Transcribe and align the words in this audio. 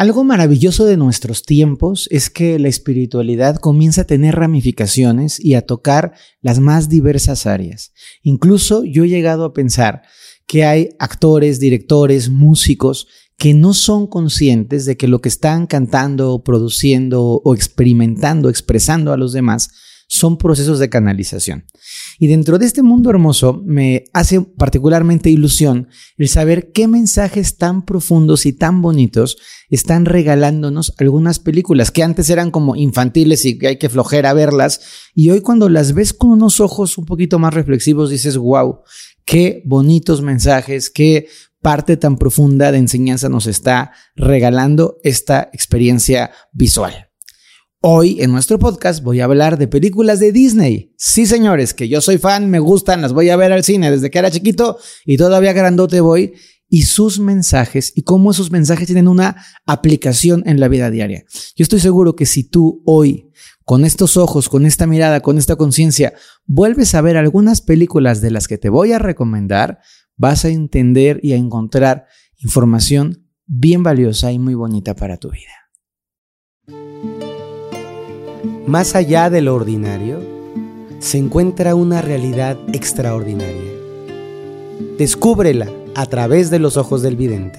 Algo 0.00 0.24
maravilloso 0.24 0.86
de 0.86 0.96
nuestros 0.96 1.42
tiempos 1.42 2.08
es 2.10 2.30
que 2.30 2.58
la 2.58 2.68
espiritualidad 2.68 3.56
comienza 3.56 4.00
a 4.00 4.06
tener 4.06 4.34
ramificaciones 4.34 5.38
y 5.38 5.56
a 5.56 5.66
tocar 5.66 6.14
las 6.40 6.58
más 6.58 6.88
diversas 6.88 7.44
áreas. 7.44 7.92
Incluso 8.22 8.82
yo 8.82 9.04
he 9.04 9.10
llegado 9.10 9.44
a 9.44 9.52
pensar 9.52 10.00
que 10.46 10.64
hay 10.64 10.88
actores, 10.98 11.60
directores, 11.60 12.30
músicos 12.30 13.08
que 13.36 13.52
no 13.52 13.74
son 13.74 14.06
conscientes 14.06 14.86
de 14.86 14.96
que 14.96 15.06
lo 15.06 15.20
que 15.20 15.28
están 15.28 15.66
cantando, 15.66 16.42
produciendo 16.42 17.42
o 17.44 17.54
experimentando, 17.54 18.48
expresando 18.48 19.12
a 19.12 19.18
los 19.18 19.34
demás, 19.34 19.68
son 20.12 20.38
procesos 20.38 20.80
de 20.80 20.90
canalización. 20.90 21.66
Y 22.18 22.26
dentro 22.26 22.58
de 22.58 22.66
este 22.66 22.82
mundo 22.82 23.10
hermoso 23.10 23.62
me 23.64 24.04
hace 24.12 24.40
particularmente 24.40 25.30
ilusión 25.30 25.86
el 26.18 26.28
saber 26.28 26.72
qué 26.72 26.88
mensajes 26.88 27.58
tan 27.58 27.84
profundos 27.84 28.44
y 28.44 28.52
tan 28.52 28.82
bonitos 28.82 29.36
están 29.68 30.06
regalándonos 30.06 30.92
algunas 30.98 31.38
películas 31.38 31.92
que 31.92 32.02
antes 32.02 32.28
eran 32.28 32.50
como 32.50 32.74
infantiles 32.74 33.44
y 33.44 33.56
que 33.56 33.68
hay 33.68 33.78
que 33.78 33.88
flojera 33.88 34.34
verlas. 34.34 34.80
Y 35.14 35.30
hoy 35.30 35.42
cuando 35.42 35.68
las 35.68 35.94
ves 35.94 36.12
con 36.12 36.30
unos 36.30 36.58
ojos 36.58 36.98
un 36.98 37.04
poquito 37.04 37.38
más 37.38 37.54
reflexivos 37.54 38.10
dices, 38.10 38.36
wow, 38.36 38.80
qué 39.24 39.62
bonitos 39.64 40.22
mensajes, 40.22 40.90
qué 40.90 41.28
parte 41.62 41.96
tan 41.96 42.18
profunda 42.18 42.72
de 42.72 42.78
enseñanza 42.78 43.28
nos 43.28 43.46
está 43.46 43.92
regalando 44.16 44.96
esta 45.04 45.50
experiencia 45.52 46.32
visual. 46.52 47.09
Hoy 47.82 48.20
en 48.20 48.30
nuestro 48.30 48.58
podcast 48.58 49.02
voy 49.02 49.20
a 49.20 49.24
hablar 49.24 49.56
de 49.56 49.66
películas 49.66 50.20
de 50.20 50.32
Disney. 50.32 50.92
Sí, 50.98 51.24
señores, 51.24 51.72
que 51.72 51.88
yo 51.88 52.02
soy 52.02 52.18
fan, 52.18 52.50
me 52.50 52.58
gustan, 52.58 53.00
las 53.00 53.14
voy 53.14 53.30
a 53.30 53.36
ver 53.36 53.52
al 53.52 53.64
cine 53.64 53.90
desde 53.90 54.10
que 54.10 54.18
era 54.18 54.30
chiquito 54.30 54.76
y 55.06 55.16
todavía 55.16 55.54
grandote 55.54 56.02
voy. 56.02 56.34
Y 56.68 56.82
sus 56.82 57.20
mensajes 57.20 57.94
y 57.96 58.02
cómo 58.02 58.32
esos 58.32 58.50
mensajes 58.50 58.84
tienen 58.84 59.08
una 59.08 59.42
aplicación 59.64 60.42
en 60.44 60.60
la 60.60 60.68
vida 60.68 60.90
diaria. 60.90 61.24
Yo 61.56 61.62
estoy 61.62 61.80
seguro 61.80 62.16
que 62.16 62.26
si 62.26 62.44
tú 62.44 62.82
hoy, 62.84 63.30
con 63.64 63.86
estos 63.86 64.18
ojos, 64.18 64.50
con 64.50 64.66
esta 64.66 64.86
mirada, 64.86 65.20
con 65.20 65.38
esta 65.38 65.56
conciencia, 65.56 66.12
vuelves 66.44 66.94
a 66.94 67.00
ver 67.00 67.16
algunas 67.16 67.62
películas 67.62 68.20
de 68.20 68.30
las 68.30 68.46
que 68.46 68.58
te 68.58 68.68
voy 68.68 68.92
a 68.92 68.98
recomendar, 68.98 69.78
vas 70.18 70.44
a 70.44 70.50
entender 70.50 71.18
y 71.22 71.32
a 71.32 71.36
encontrar 71.36 72.04
información 72.36 73.26
bien 73.46 73.82
valiosa 73.82 74.32
y 74.32 74.38
muy 74.38 74.54
bonita 74.54 74.94
para 74.94 75.16
tu 75.16 75.30
vida. 75.30 75.59
Más 78.66 78.94
allá 78.94 79.30
de 79.30 79.40
lo 79.40 79.54
ordinario, 79.54 80.20
se 80.98 81.16
encuentra 81.16 81.74
una 81.74 82.02
realidad 82.02 82.58
extraordinaria. 82.74 83.72
Descúbrela 84.98 85.68
a 85.94 86.04
través 86.06 86.50
de 86.50 86.58
los 86.58 86.76
ojos 86.76 87.00
del 87.00 87.16
vidente. 87.16 87.58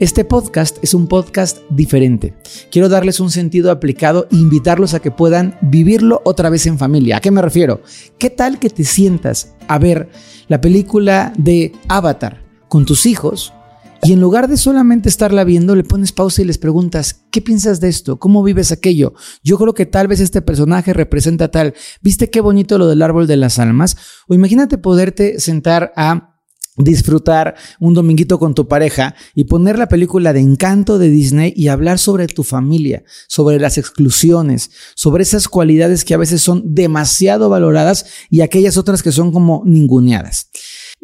Este 0.00 0.24
podcast 0.24 0.78
es 0.82 0.94
un 0.94 1.06
podcast 1.06 1.58
diferente. 1.70 2.34
Quiero 2.72 2.88
darles 2.88 3.20
un 3.20 3.30
sentido 3.30 3.70
aplicado 3.70 4.26
e 4.32 4.36
invitarlos 4.36 4.94
a 4.94 5.00
que 5.00 5.12
puedan 5.12 5.56
vivirlo 5.60 6.22
otra 6.24 6.50
vez 6.50 6.66
en 6.66 6.76
familia. 6.76 7.18
¿A 7.18 7.20
qué 7.20 7.30
me 7.30 7.42
refiero? 7.42 7.82
¿Qué 8.18 8.30
tal 8.30 8.58
que 8.58 8.68
te 8.68 8.82
sientas 8.82 9.54
a 9.68 9.78
ver 9.78 10.08
la 10.48 10.60
película 10.60 11.32
de 11.38 11.72
Avatar 11.86 12.42
con 12.68 12.84
tus 12.84 13.06
hijos 13.06 13.52
y 14.02 14.12
en 14.12 14.20
lugar 14.20 14.48
de 14.48 14.56
solamente 14.56 15.08
estarla 15.08 15.44
viendo, 15.44 15.74
le 15.74 15.84
pones 15.84 16.12
pausa 16.12 16.40
y 16.40 16.46
les 16.46 16.58
preguntas, 16.58 17.24
¿qué 17.30 17.42
piensas 17.42 17.80
de 17.80 17.88
esto? 17.88 18.18
¿Cómo 18.18 18.42
vives 18.42 18.72
aquello? 18.72 19.14
Yo 19.44 19.58
creo 19.58 19.74
que 19.74 19.86
tal 19.86 20.08
vez 20.08 20.20
este 20.20 20.40
personaje 20.40 20.94
representa 20.94 21.50
tal. 21.50 21.74
¿Viste 22.00 22.30
qué 22.30 22.40
bonito 22.40 22.78
lo 22.78 22.86
del 22.86 23.02
árbol 23.02 23.26
de 23.26 23.36
las 23.36 23.58
almas? 23.58 23.96
O 24.26 24.34
imagínate 24.34 24.78
poderte 24.78 25.38
sentar 25.38 25.92
a 25.96 26.38
disfrutar 26.76 27.56
un 27.78 27.92
dominguito 27.92 28.38
con 28.38 28.54
tu 28.54 28.68
pareja 28.68 29.14
y 29.34 29.44
poner 29.44 29.78
la 29.78 29.88
película 29.88 30.32
de 30.32 30.40
encanto 30.40 30.98
de 30.98 31.10
Disney 31.10 31.52
y 31.54 31.68
hablar 31.68 31.98
sobre 31.98 32.26
tu 32.26 32.42
familia, 32.42 33.04
sobre 33.28 33.58
las 33.58 33.76
exclusiones, 33.76 34.70
sobre 34.94 35.22
esas 35.22 35.48
cualidades 35.48 36.04
que 36.04 36.14
a 36.14 36.18
veces 36.18 36.40
son 36.40 36.62
demasiado 36.74 37.50
valoradas 37.50 38.06
y 38.30 38.40
aquellas 38.40 38.78
otras 38.78 39.02
que 39.02 39.12
son 39.12 39.32
como 39.32 39.62
ninguneadas. 39.66 40.50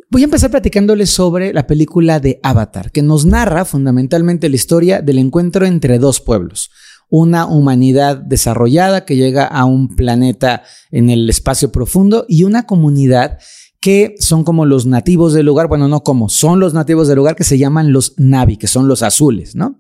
Voy 0.09 0.23
a 0.23 0.27
empezar 0.27 0.53
platicándoles 0.53 1.11
sobre 1.11 1.53
la 1.53 1.67
película 1.67 2.21
de 2.21 2.39
Avatar, 2.45 2.93
que 2.93 3.03
nos 3.03 3.27
narra 3.27 3.65
fundamentalmente 3.65 4.49
la 4.49 4.55
historia 4.55 5.03
del 5.03 5.19
encuentro 5.19 5.67
entre 5.67 5.99
dos 5.99 6.21
pueblos. 6.21 6.71
Una 7.09 7.47
humanidad 7.47 8.17
desarrollada 8.17 9.05
que 9.05 9.17
llega 9.17 9.47
a 9.47 9.65
un 9.65 9.97
planeta 9.97 10.63
en 10.93 11.11
el 11.11 11.29
espacio 11.29 11.73
profundo 11.73 12.25
y 12.29 12.45
una 12.45 12.67
comunidad 12.67 13.39
que 13.81 14.15
son 14.21 14.45
como 14.45 14.65
los 14.65 14.87
nativos 14.87 15.33
del 15.33 15.47
lugar, 15.47 15.67
bueno, 15.67 15.89
no 15.89 16.05
como, 16.05 16.29
son 16.29 16.61
los 16.61 16.73
nativos 16.73 17.09
del 17.09 17.17
lugar 17.17 17.35
que 17.35 17.45
se 17.45 17.59
llaman 17.59 17.93
los 17.93 18.15
Navi, 18.17 18.59
que 18.59 18.69
son 18.69 18.87
los 18.87 19.03
azules, 19.03 19.57
¿no? 19.57 19.77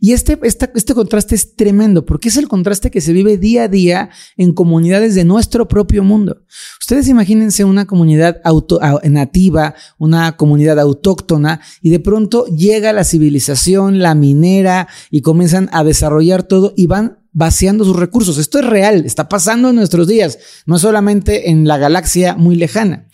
Y 0.00 0.12
este, 0.12 0.38
este 0.42 0.94
contraste 0.94 1.34
es 1.34 1.56
tremendo 1.56 2.04
porque 2.04 2.28
es 2.28 2.36
el 2.36 2.48
contraste 2.48 2.90
que 2.90 3.00
se 3.00 3.12
vive 3.12 3.38
día 3.38 3.64
a 3.64 3.68
día 3.68 4.10
en 4.36 4.52
comunidades 4.52 5.14
de 5.14 5.24
nuestro 5.24 5.68
propio 5.68 6.02
mundo. 6.04 6.42
Ustedes 6.80 7.08
imagínense 7.08 7.64
una 7.64 7.86
comunidad 7.86 8.40
auto, 8.44 8.80
nativa, 9.04 9.74
una 9.98 10.36
comunidad 10.36 10.78
autóctona 10.78 11.60
y 11.80 11.90
de 11.90 12.00
pronto 12.00 12.46
llega 12.46 12.92
la 12.92 13.04
civilización, 13.04 14.00
la 14.00 14.14
minera 14.14 14.88
y 15.10 15.22
comienzan 15.22 15.68
a 15.72 15.84
desarrollar 15.84 16.42
todo 16.42 16.72
y 16.76 16.86
van 16.86 17.23
vaciando 17.34 17.84
sus 17.84 17.96
recursos. 17.96 18.38
Esto 18.38 18.60
es 18.60 18.66
real, 18.66 19.04
está 19.04 19.28
pasando 19.28 19.68
en 19.68 19.76
nuestros 19.76 20.08
días, 20.08 20.38
no 20.64 20.78
solamente 20.78 21.50
en 21.50 21.68
la 21.68 21.76
galaxia 21.76 22.36
muy 22.36 22.56
lejana. 22.56 23.08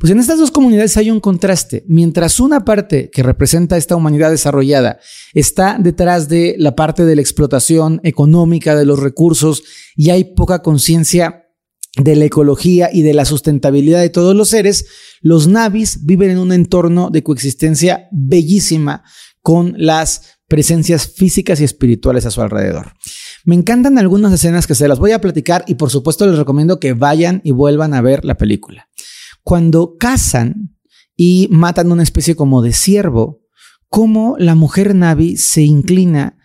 Pues 0.00 0.12
en 0.12 0.20
estas 0.20 0.38
dos 0.38 0.50
comunidades 0.50 0.96
hay 0.96 1.10
un 1.10 1.20
contraste. 1.20 1.84
Mientras 1.88 2.40
una 2.40 2.64
parte 2.64 3.10
que 3.10 3.22
representa 3.22 3.76
esta 3.76 3.96
humanidad 3.96 4.30
desarrollada 4.30 4.98
está 5.34 5.76
detrás 5.78 6.28
de 6.28 6.54
la 6.58 6.76
parte 6.76 7.04
de 7.04 7.16
la 7.16 7.22
explotación 7.22 8.00
económica 8.04 8.76
de 8.76 8.86
los 8.86 9.00
recursos 9.00 9.64
y 9.96 10.10
hay 10.10 10.24
poca 10.24 10.62
conciencia 10.62 11.42
de 11.96 12.16
la 12.16 12.24
ecología 12.24 12.90
y 12.92 13.02
de 13.02 13.14
la 13.14 13.24
sustentabilidad 13.24 14.00
de 14.00 14.10
todos 14.10 14.34
los 14.34 14.48
seres, 14.48 14.86
los 15.20 15.46
navis 15.46 16.04
viven 16.04 16.30
en 16.30 16.38
un 16.38 16.52
entorno 16.52 17.10
de 17.10 17.22
coexistencia 17.22 18.08
bellísima 18.10 19.04
con 19.42 19.74
las 19.76 20.40
presencias 20.48 21.06
físicas 21.06 21.60
y 21.60 21.64
espirituales 21.64 22.26
a 22.26 22.30
su 22.30 22.42
alrededor. 22.42 22.94
Me 23.44 23.54
encantan 23.54 23.98
algunas 23.98 24.32
escenas 24.32 24.66
que 24.66 24.74
se 24.74 24.88
las 24.88 24.98
voy 24.98 25.12
a 25.12 25.20
platicar 25.20 25.64
y 25.68 25.74
por 25.74 25.90
supuesto 25.90 26.26
les 26.26 26.38
recomiendo 26.38 26.80
que 26.80 26.94
vayan 26.94 27.42
y 27.44 27.52
vuelvan 27.52 27.92
a 27.92 28.00
ver 28.00 28.24
la 28.24 28.36
película. 28.36 28.88
Cuando 29.42 29.96
cazan 29.98 30.78
y 31.14 31.48
matan 31.50 31.92
una 31.92 32.02
especie 32.02 32.34
como 32.34 32.62
de 32.62 32.72
ciervo, 32.72 33.42
cómo 33.88 34.36
la 34.38 34.54
mujer 34.54 34.94
Navi 34.94 35.36
se 35.36 35.62
inclina 35.62 36.38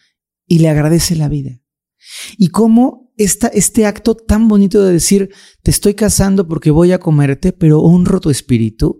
y 0.45 0.59
le 0.59 0.69
agradece 0.69 1.15
la 1.15 1.29
vida. 1.29 1.61
Y 2.37 2.49
cómo 2.49 3.13
esta, 3.17 3.47
este 3.47 3.85
acto 3.85 4.15
tan 4.15 4.47
bonito 4.47 4.83
de 4.83 4.93
decir, 4.93 5.29
te 5.63 5.71
estoy 5.71 5.93
casando 5.93 6.47
porque 6.47 6.71
voy 6.71 6.91
a 6.91 6.99
comerte, 6.99 7.53
pero 7.53 7.81
honro 7.81 8.19
tu 8.19 8.29
espíritu, 8.29 8.99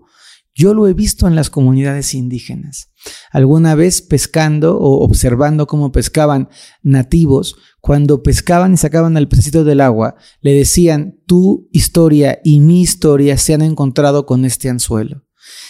yo 0.54 0.74
lo 0.74 0.86
he 0.88 0.94
visto 0.94 1.28
en 1.28 1.34
las 1.34 1.50
comunidades 1.50 2.14
indígenas. 2.14 2.89
Alguna 3.32 3.74
vez 3.74 4.02
pescando 4.02 4.78
o 4.78 5.04
observando 5.04 5.66
cómo 5.66 5.92
pescaban 5.92 6.48
nativos, 6.82 7.56
cuando 7.80 8.22
pescaban 8.22 8.74
y 8.74 8.76
sacaban 8.76 9.16
al 9.16 9.28
pececito 9.28 9.64
del 9.64 9.80
agua, 9.80 10.16
le 10.40 10.52
decían, 10.52 11.20
tu 11.26 11.68
historia 11.72 12.40
y 12.44 12.60
mi 12.60 12.82
historia 12.82 13.38
se 13.38 13.54
han 13.54 13.62
encontrado 13.62 14.26
con 14.26 14.44
este 14.44 14.68
anzuelo. 14.68 15.24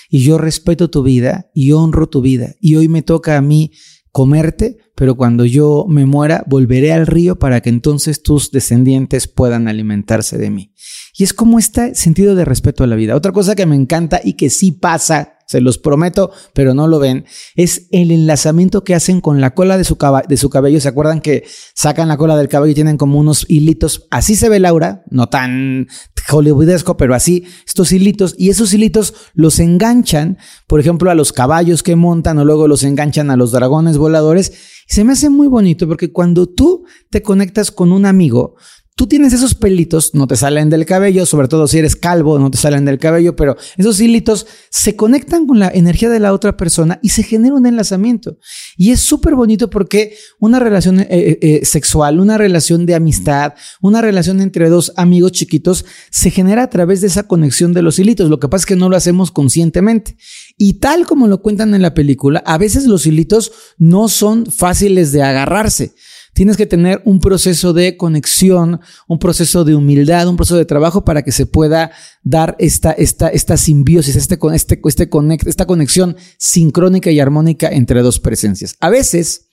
Y 0.09 0.21
yo 0.21 0.39
respeto 0.39 0.91
tu 0.91 1.03
vida 1.03 1.51
y 1.55 1.73
honro 1.73 2.09
tu 2.09 2.21
vida. 2.21 2.57
Y 2.61 2.77
hoy 2.77 2.89
me 2.89 3.03
toca 3.03 3.37
a 3.37 3.43
mí 3.43 3.73
comerte, 4.11 4.79
pero 4.97 5.17
cuando 5.17 5.45
yo 5.45 5.87
me 5.89 6.05
muera 6.05 6.45
volveré 6.49 6.93
al 6.93 7.07
río 7.07 7.39
para 7.39 7.61
que 7.61 7.71
entonces 7.71 8.23
tus 8.23 8.51
descendientes 8.51 9.29
puedan 9.29 9.69
alimentarse 9.69 10.37
de 10.37 10.51
mí. 10.51 10.75
Y 11.17 11.23
es 11.25 11.33
como 11.33 11.59
este 11.59 11.95
sentido 11.95 12.35
de 12.35 12.45
respeto 12.45 12.83
a 12.83 12.87
la 12.87 12.97
vida. 12.97 13.15
Otra 13.15 13.33
cosa 13.33 13.55
que 13.55 13.67
me 13.67 13.77
encanta 13.77 14.21
y 14.23 14.35
que 14.35 14.51
sí 14.51 14.73
pasa 14.73 15.35
se 15.51 15.61
los 15.61 15.79
prometo, 15.79 16.31
pero 16.55 16.75
no 16.75 16.87
lo 16.87 17.01
ven, 17.01 17.25
es 17.57 17.89
el 17.91 18.13
enlazamiento 18.13 18.85
que 18.85 18.95
hacen 18.95 19.21
con 19.21 19.41
la 19.41 19.53
cola 19.53 19.77
de 19.77 19.83
su, 19.83 19.99
de 20.29 20.37
su 20.37 20.49
cabello. 20.49 20.81
¿Se 20.81 20.87
acuerdan 20.87 21.21
que 21.21 21.43
sacan 21.75 22.07
la 22.07 22.17
cola 22.17 22.37
del 22.37 22.47
cabello 22.47 22.71
y 22.71 22.77
tienen 22.77 22.97
como 22.97 23.19
unos 23.19 23.47
hilitos? 23.49 24.07
Así 24.13 24.37
se 24.37 24.49
ve 24.49 24.61
Laura, 24.61 25.03
no 25.11 25.29
tan 25.29 25.89
hollywoodesco, 26.31 26.97
pero 26.97 27.17
así, 27.17 27.47
estos 27.67 27.91
hilitos, 27.91 28.37
y 28.39 28.51
esos 28.51 28.73
hilitos 28.73 29.13
los 29.35 29.59
enganchan, 29.59 30.39
por 30.69 30.79
ejemplo, 30.79 31.11
a 31.11 31.17
los 31.17 31.33
caballos 31.33 31.83
que 31.83 31.97
montan 31.97 32.39
o 32.39 32.45
luego 32.45 32.69
los 32.69 32.85
enganchan 32.85 33.29
a 33.33 33.37
los 33.37 33.51
dragones 33.51 33.99
voladores. 33.99 34.53
Y 34.89 34.95
se 34.95 35.03
me 35.03 35.15
hace 35.15 35.31
muy 35.31 35.49
bonito 35.49 35.89
porque 35.89 36.13
cuando 36.13 36.47
tú 36.47 36.85
te 37.11 37.23
conectas 37.23 37.73
con 37.73 37.91
un 37.91 38.07
amigo, 38.07 38.55
tú 39.01 39.07
tienes 39.07 39.33
esos 39.33 39.55
pelitos, 39.55 40.11
no 40.13 40.27
te 40.27 40.37
salen 40.37 40.69
del 40.69 40.85
cabello, 40.85 41.25
sobre 41.25 41.49
todo 41.49 41.67
si 41.67 41.79
eres 41.79 41.97
calvo, 41.97 42.39
no 42.39 42.51
te 42.51 42.59
salen 42.59 42.85
del 42.85 42.99
cabello, 42.99 43.35
pero 43.35 43.57
esos 43.79 43.99
hilitos 43.99 44.47
se 44.69 44.95
conectan 44.95 45.47
con 45.47 45.59
la 45.59 45.71
energía 45.73 46.11
de 46.11 46.21
la 46.21 46.35
otra 46.35 46.59
persona 46.59 47.01
y 47.03 47.09
se 47.09 47.23
genera 47.23 47.55
un 47.55 47.65
enlazamiento. 47.65 48.37
Y 48.77 48.91
es 48.91 49.01
súper 49.01 49.37
bonito 49.37 49.71
porque 49.71 50.19
una 50.39 50.59
relación 50.59 51.01
eh, 51.01 51.07
eh, 51.09 51.39
eh, 51.41 51.65
sexual, 51.65 52.21
una 52.21 52.37
relación 52.37 52.85
de 52.85 52.95
amistad, 52.95 53.55
una 53.81 54.03
relación 54.03 54.43
entre 54.43 54.69
dos 54.69 54.93
amigos 54.97 55.33
chiquitos, 55.33 55.87
se 56.11 56.31
genera 56.31 56.65
a 56.65 56.69
través 56.69 57.01
de 57.01 57.07
esa 57.07 57.23
conexión 57.23 57.73
de 57.73 57.81
los 57.81 57.99
hilitos. 57.99 58.29
Lo 58.29 58.39
que 58.39 58.49
pasa 58.49 58.65
es 58.65 58.67
que 58.67 58.77
no 58.77 58.91
lo 58.91 58.97
hacemos 58.97 59.31
conscientemente. 59.31 60.19
Y 60.59 60.75
tal 60.75 61.07
como 61.07 61.27
lo 61.27 61.41
cuentan 61.41 61.75
en 61.75 61.81
la 61.81 61.95
película, 61.95 62.43
a 62.45 62.59
veces 62.59 62.85
los 62.85 63.07
hilitos 63.07 63.51
no 63.79 64.09
son 64.11 64.45
fáciles 64.45 65.11
de 65.13 65.23
agarrarse. 65.23 65.95
Tienes 66.41 66.57
que 66.57 66.65
tener 66.65 67.03
un 67.05 67.21
proceso 67.21 67.75
de 67.75 67.99
conexión, 67.99 68.81
un 69.07 69.19
proceso 69.19 69.63
de 69.63 69.75
humildad, 69.75 70.27
un 70.27 70.39
proceso 70.39 70.57
de 70.57 70.65
trabajo 70.65 71.05
para 71.05 71.21
que 71.21 71.33
se 71.33 71.45
pueda 71.45 71.93
dar 72.23 72.57
esta, 72.59 72.93
esta, 72.93 73.29
esta 73.29 73.59
simbiosis, 73.59 74.17
este, 74.17 74.39
este, 74.55 74.81
este 74.83 75.11
esta 75.47 75.67
conexión 75.67 76.17
sincrónica 76.39 77.11
y 77.11 77.21
armónica 77.21 77.69
entre 77.69 78.01
dos 78.01 78.21
presencias. 78.21 78.75
A 78.81 78.89
veces, 78.89 79.51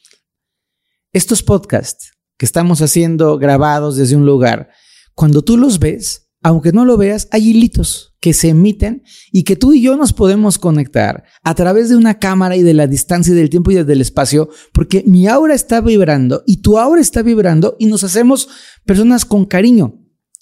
estos 1.11 1.43
podcasts 1.43 2.13
que 2.37 2.45
estamos 2.45 2.81
haciendo 2.81 3.37
grabados 3.37 3.97
desde 3.97 4.15
un 4.15 4.25
lugar, 4.25 4.69
cuando 5.13 5.41
tú 5.41 5.57
los 5.57 5.79
ves, 5.79 6.26
aunque 6.47 6.71
no 6.71 6.85
lo 6.85 6.95
veas, 6.95 7.27
hay 7.31 7.49
hilitos 7.49 8.15
que 8.21 8.33
se 8.33 8.47
emiten 8.47 9.03
y 9.33 9.43
que 9.43 9.57
tú 9.57 9.73
y 9.73 9.81
yo 9.81 9.97
nos 9.97 10.13
podemos 10.13 10.57
conectar 10.57 11.25
a 11.43 11.55
través 11.55 11.89
de 11.89 11.97
una 11.97 12.19
cámara 12.19 12.55
y 12.55 12.63
de 12.63 12.73
la 12.73 12.87
distancia 12.87 13.33
y 13.33 13.35
del 13.35 13.49
tiempo 13.49 13.69
y 13.69 13.75
del 13.75 13.99
espacio, 13.99 14.47
porque 14.71 15.03
mi 15.05 15.27
aura 15.27 15.53
está 15.53 15.81
vibrando 15.81 16.43
y 16.45 16.61
tu 16.61 16.79
aura 16.79 17.01
está 17.01 17.21
vibrando 17.21 17.75
y 17.79 17.87
nos 17.87 18.05
hacemos 18.05 18.47
personas 18.85 19.25
con 19.25 19.43
cariño. 19.43 19.99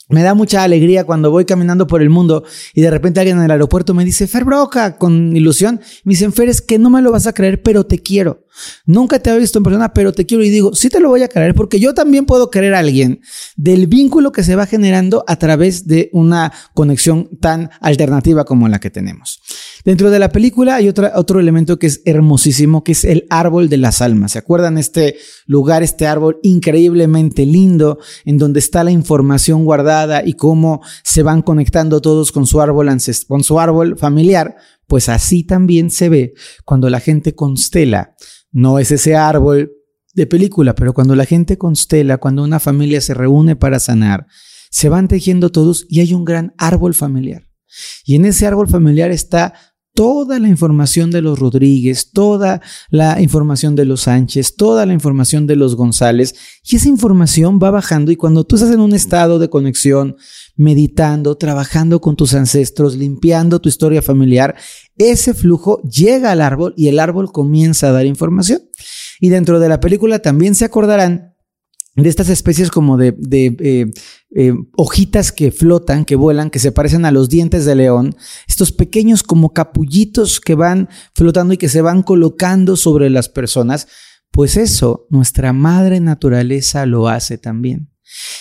Me 0.07 0.21
da 0.21 0.35
mucha 0.35 0.63
alegría 0.63 1.03
cuando 1.03 1.31
voy 1.31 1.45
caminando 1.45 1.87
por 1.87 2.01
el 2.01 2.11
mundo 2.11 2.43
y 2.75 2.81
de 2.81 2.91
repente 2.91 3.19
alguien 3.19 3.39
en 3.39 3.45
el 3.45 3.51
aeropuerto 3.51 3.95
me 3.95 4.05
dice, 4.05 4.27
Fer 4.27 4.43
Broca, 4.43 4.97
con 4.97 5.35
ilusión. 5.35 5.81
Me 6.03 6.11
dicen, 6.11 6.31
Fer, 6.31 6.47
es 6.47 6.61
que 6.61 6.77
no 6.77 6.91
me 6.91 7.01
lo 7.01 7.11
vas 7.11 7.25
a 7.25 7.33
creer, 7.33 7.63
pero 7.63 7.85
te 7.85 7.99
quiero. 7.99 8.45
Nunca 8.85 9.19
te 9.19 9.31
he 9.31 9.39
visto 9.39 9.57
en 9.59 9.63
persona, 9.63 9.93
pero 9.93 10.13
te 10.13 10.25
quiero. 10.25 10.43
Y 10.43 10.49
digo, 10.49 10.75
sí 10.75 10.89
te 10.89 10.99
lo 10.99 11.09
voy 11.09 11.23
a 11.23 11.27
creer 11.27 11.55
porque 11.55 11.79
yo 11.79 11.93
también 11.93 12.25
puedo 12.25 12.51
querer 12.51 12.75
a 12.75 12.79
alguien 12.79 13.21
del 13.55 13.87
vínculo 13.87 14.31
que 14.31 14.43
se 14.43 14.55
va 14.55 14.67
generando 14.67 15.23
a 15.27 15.37
través 15.37 15.87
de 15.87 16.09
una 16.13 16.53
conexión 16.73 17.29
tan 17.39 17.71
alternativa 17.81 18.45
como 18.45 18.67
la 18.67 18.79
que 18.79 18.91
tenemos. 18.91 19.41
Dentro 19.85 20.09
de 20.09 20.17
la 20.17 20.29
película 20.29 20.77
hay 20.77 20.89
otro 20.89 21.39
elemento 21.39 21.77
que 21.77 21.85
es 21.85 22.01
hermosísimo, 22.05 22.83
que 22.83 22.93
es 22.93 23.05
el 23.05 23.27
árbol 23.29 23.69
de 23.69 23.77
las 23.77 24.01
almas. 24.01 24.31
¿Se 24.31 24.39
acuerdan 24.39 24.79
este 24.79 25.15
lugar, 25.45 25.83
este 25.83 26.07
árbol 26.07 26.39
increíblemente 26.41 27.45
lindo, 27.45 27.99
en 28.25 28.39
donde 28.39 28.57
está 28.57 28.83
la 28.83 28.89
información 28.89 29.63
guardada 29.63 30.23
y 30.25 30.33
cómo 30.33 30.81
se 31.03 31.21
van 31.21 31.43
conectando 31.43 32.01
todos 32.01 32.31
con 32.31 32.47
su 32.47 32.61
árbol, 32.61 32.89
con 33.27 33.43
su 33.43 33.59
árbol 33.59 33.95
familiar? 33.95 34.55
Pues 34.87 35.07
así 35.07 35.43
también 35.43 35.91
se 35.91 36.09
ve 36.09 36.33
cuando 36.63 36.89
la 36.89 36.99
gente 36.99 37.35
constela. 37.35 38.15
No 38.51 38.79
es 38.79 38.89
ese 38.89 39.15
árbol 39.15 39.71
de 40.15 40.25
película, 40.25 40.73
pero 40.73 40.95
cuando 40.95 41.15
la 41.15 41.25
gente 41.25 41.59
constela, 41.59 42.17
cuando 42.17 42.43
una 42.43 42.59
familia 42.59 43.01
se 43.01 43.13
reúne 43.13 43.55
para 43.55 43.79
sanar, 43.79 44.25
se 44.71 44.89
van 44.89 45.07
tejiendo 45.07 45.51
todos 45.51 45.85
y 45.87 45.99
hay 45.99 46.15
un 46.15 46.25
gran 46.25 46.55
árbol 46.57 46.95
familiar. 46.95 47.43
Y 48.03 48.15
en 48.15 48.25
ese 48.25 48.47
árbol 48.47 48.67
familiar 48.67 49.11
está 49.11 49.53
toda 49.95 50.39
la 50.39 50.49
información 50.49 51.09
de 51.09 51.21
los 51.21 51.39
Rodríguez, 51.39 52.11
toda 52.11 52.61
la 52.89 53.21
información 53.21 53.75
de 53.75 53.85
los 53.85 54.01
Sánchez, 54.01 54.55
toda 54.55 54.85
la 54.85 54.93
información 54.93 55.47
de 55.47 55.55
los 55.55 55.75
González, 55.75 56.35
y 56.63 56.75
esa 56.75 56.89
información 56.89 57.59
va 57.63 57.71
bajando 57.71 58.11
y 58.11 58.17
cuando 58.17 58.43
tú 58.43 58.57
estás 58.57 58.71
en 58.71 58.81
un 58.81 58.93
estado 58.93 59.39
de 59.39 59.49
conexión, 59.49 60.17
meditando, 60.57 61.37
trabajando 61.37 62.01
con 62.01 62.17
tus 62.17 62.33
ancestros, 62.33 62.95
limpiando 62.95 63.61
tu 63.61 63.69
historia 63.69 64.01
familiar, 64.01 64.55
ese 64.97 65.33
flujo 65.33 65.81
llega 65.83 66.31
al 66.31 66.41
árbol 66.41 66.73
y 66.75 66.89
el 66.89 66.99
árbol 66.99 67.31
comienza 67.31 67.87
a 67.87 67.91
dar 67.91 68.05
información. 68.05 68.61
Y 69.21 69.29
dentro 69.29 69.61
de 69.61 69.69
la 69.69 69.79
película 69.79 70.19
también 70.19 70.55
se 70.55 70.65
acordarán 70.65 71.34
de 72.03 72.09
estas 72.09 72.29
especies 72.29 72.69
como 72.71 72.97
de, 72.97 73.15
eh, 73.31 73.91
eh, 74.35 74.53
hojitas 74.75 75.31
que 75.31 75.51
flotan, 75.51 76.03
que 76.03 76.17
vuelan, 76.17 76.49
que 76.49 76.59
se 76.59 76.73
parecen 76.73 77.05
a 77.05 77.11
los 77.11 77.29
dientes 77.29 77.63
de 77.65 77.75
león, 77.75 78.15
estos 78.47 78.71
pequeños 78.73 79.23
como 79.23 79.53
capullitos 79.53 80.41
que 80.41 80.55
van 80.55 80.89
flotando 81.13 81.53
y 81.53 81.57
que 81.57 81.69
se 81.69 81.81
van 81.81 82.03
colocando 82.03 82.75
sobre 82.75 83.09
las 83.09 83.29
personas, 83.29 83.87
pues 84.31 84.57
eso 84.57 85.07
nuestra 85.09 85.53
madre 85.53 86.01
naturaleza 86.01 86.85
lo 86.85 87.07
hace 87.07 87.37
también. 87.37 87.89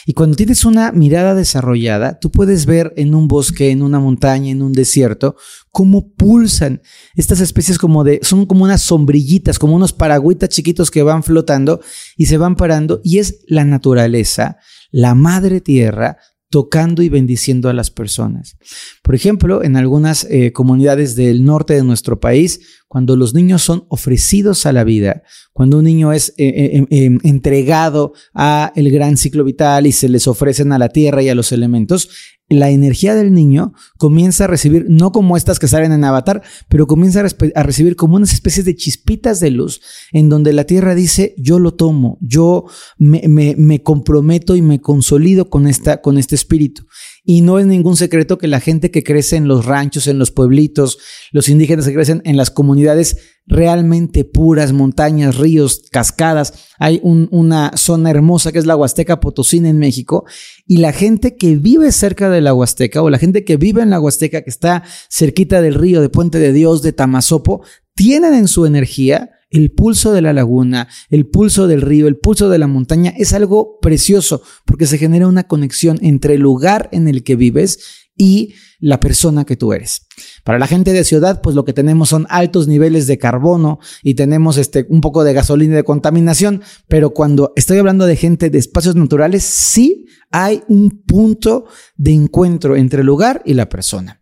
Y 0.07 0.13
cuando 0.13 0.37
tienes 0.37 0.65
una 0.65 0.93
mirada 0.93 1.35
desarrollada, 1.35 2.19
tú 2.19 2.31
puedes 2.31 2.67
ver 2.67 2.93
en 2.97 3.15
un 3.15 3.29
bosque, 3.29 3.71
en 3.71 3.83
una 3.83 4.01
montaña, 4.01 4.51
en 4.51 4.63
un 4.63 4.73
desierto, 4.73 5.37
cómo 5.75 6.13
pulsan 6.15 6.83
estas 7.17 7.41
especies 7.41 7.79
como 7.79 8.05
de, 8.05 8.21
son 8.23 8.47
como 8.47 8.63
unas 8.63 8.81
sombrillitas, 8.81 9.59
como 9.59 9.75
unos 9.75 9.93
paragüitas 9.93 10.49
chiquitos 10.49 10.89
que 10.89 11.03
van 11.03 11.25
flotando 11.25 11.81
y 12.17 12.27
se 12.27 12.39
van 12.39 12.55
parando 12.55 13.01
y 13.03 13.19
es 13.19 13.41
la 13.49 13.65
naturaleza, 13.65 14.59
la 14.93 15.17
madre 15.17 15.61
tierra, 15.61 16.19
tocando 16.49 17.03
y 17.03 17.09
bendiciendo 17.09 17.69
a 17.69 17.73
las 17.73 17.91
personas. 17.91 18.57
Por 19.03 19.17
ejemplo, 19.17 19.65
en 19.65 19.77
algunas 19.77 20.23
eh, 20.31 20.53
comunidades 20.53 21.17
del 21.17 21.45
norte 21.45 21.75
de 21.75 21.83
nuestro 21.83 22.21
país, 22.21 22.61
cuando 22.87 23.17
los 23.17 23.35
niños 23.35 23.61
son 23.61 23.87
ofrecidos 23.89 24.65
a 24.65 24.73
la 24.73 24.85
vida, 24.85 25.25
cuando 25.53 25.79
un 25.79 25.85
niño 25.87 26.13
es 26.13 26.29
eh, 26.37 26.47
eh, 26.47 26.71
em, 26.75 26.87
em, 26.91 27.19
entregado 27.25 28.13
a 28.33 28.73
el 28.77 28.93
gran 28.93 29.17
ciclo 29.17 29.43
vital 29.43 29.89
y 29.89 29.91
se 29.91 30.09
les 30.09 30.29
ofrecen 30.29 30.71
a 30.71 30.79
la 30.79 30.91
tierra 30.91 31.21
y 31.25 31.29
a 31.29 31.35
los 31.35 31.51
elementos, 31.51 32.09
la 32.49 32.71
energía 32.71 33.15
del 33.15 33.33
niño 33.33 33.73
comienza 33.99 34.45
a 34.45 34.47
recibir, 34.47 34.87
no 34.89 35.13
como 35.13 35.37
estas 35.37 35.59
que 35.59 35.69
salen 35.69 35.93
en 35.93 36.05
Avatar, 36.05 36.43
pero 36.69 36.87
comienza 36.87 37.21
a, 37.21 37.63
recibir 37.63 37.97
como 37.97 38.17
unas 38.17 38.33
especies 38.33 38.67
de 38.67 38.77
chispitas 38.77 39.41
de 39.41 39.51
luz, 39.51 39.81
en 40.13 40.29
donde 40.29 40.53
la 40.53 40.65
tierra 40.65 40.95
dice, 40.95 41.35
yo 41.39 41.59
lo 41.59 41.75
tomo, 41.75 42.19
yo 42.21 42.65
me, 42.99 43.55
me 43.57 43.83
comprometo 43.83 44.57
y 44.57 44.63
me 44.63 44.81
consolido 44.81 45.49
con, 45.49 45.67
esta, 45.67 46.03
con 46.03 46.19
este 46.19 46.35
espíritu. 46.35 46.87
Y 47.27 47.41
no 47.41 47.59
es 47.59 47.67
ningún 47.67 47.97
secreto 47.97 48.37
que 48.37 48.49
la 48.49 48.61
gente 48.61 48.91
que 48.91 49.03
crece 49.03 49.37
en 49.37 49.49
los 49.49 49.65
ranchos, 49.65 50.07
en 50.07 50.19
los 50.19 50.31
pueblitos, 50.31 50.99
los 51.33 51.49
indígenas 51.49 51.87
que 51.87 51.95
crecen 51.95 52.21
en 52.27 52.37
las 52.37 52.51
comunidades 52.51 53.17
realmente 53.47 54.25
puras, 54.25 54.73
montañas, 54.73 55.37
ríos, 55.37 55.85
cascadas. 55.91 56.53
Hay 56.79 57.01
una 57.03 57.73
zona 57.77 58.11
hermosa 58.11 58.53
que 58.53 58.59
es 58.59 58.67
la 58.67 58.77
Huasteca 58.77 59.21
Potosina 59.21 59.71
en 59.71 59.79
México. 59.79 60.25
Y 60.67 60.79
la 60.79 60.93
gente 60.93 61.37
que 61.37 61.57
vive 61.57 61.93
cerca 61.93 62.29
de 62.29 62.43
la 62.43 62.53
Huasteca 62.53 63.03
o 63.03 63.09
la 63.09 63.19
gente 63.19 63.45
que 63.45 63.57
vive 63.57 63.83
en 63.83 63.91
la 63.91 64.01
Huasteca, 64.01 64.43
que 64.43 64.51
está 64.51 64.83
cerquita 65.11 65.63
del 65.63 65.75
río 65.75 66.03
de 66.03 66.11
Puente 66.11 66.39
de 66.39 66.53
Dios, 66.53 66.83
de 66.83 66.93
Tamazopo, 66.93 67.65
tienen 67.95 68.35
en 68.35 68.49
su 68.49 68.67
energía 68.67 69.31
el 69.55 69.71
pulso 69.71 70.13
de 70.13 70.21
la 70.21 70.33
laguna, 70.33 70.89
el 71.11 71.27
pulso 71.27 71.69
del 71.69 71.81
río, 71.81 72.09
el 72.09 72.17
pulso 72.17 72.49
de 72.49 72.59
la 72.59 72.67
montaña 72.67 73.15
es 73.17 73.33
algo 73.33 73.79
precioso 73.81 74.43
porque 74.67 74.87
se 74.87 74.99
genera 74.99 75.29
una 75.29 75.45
conexión 75.45 75.99
entre 76.03 76.35
el 76.35 76.41
lugar 76.41 76.89
en 76.91 77.07
el 77.07 77.23
que 77.23 77.37
vives 77.37 78.03
y 78.17 78.55
la 78.81 78.99
persona 78.99 79.45
que 79.45 79.57
tú 79.57 79.73
eres. 79.73 80.07
Para 80.43 80.59
la 80.59 80.67
gente 80.67 80.93
de 80.93 81.05
ciudad, 81.05 81.41
pues 81.41 81.55
lo 81.55 81.65
que 81.65 81.73
tenemos 81.73 82.09
son 82.09 82.27
altos 82.31 82.67
niveles 82.67 83.07
de 83.07 83.17
carbono 83.17 83.79
y 84.03 84.15
tenemos 84.15 84.57
este, 84.57 84.87
un 84.89 85.01
poco 85.01 85.23
de 85.23 85.33
gasolina 85.33 85.75
y 85.75 85.77
de 85.77 85.85
contaminación, 85.85 86.63
pero 86.89 87.11
cuando 87.11 87.53
estoy 87.55 87.79
hablando 87.79 88.07
de 88.07 88.17
gente 88.17 88.51
de 88.51 88.59
espacios 88.59 88.97
naturales, 88.97 89.45
sí 89.45 90.07
hay 90.33 90.65
un 90.67 91.05
punto 91.07 91.67
de 91.97 92.13
encuentro 92.13 92.75
entre 92.75 93.01
el 93.01 93.07
lugar 93.07 93.41
y 93.45 93.55
la 93.55 93.69
persona. 93.69 94.21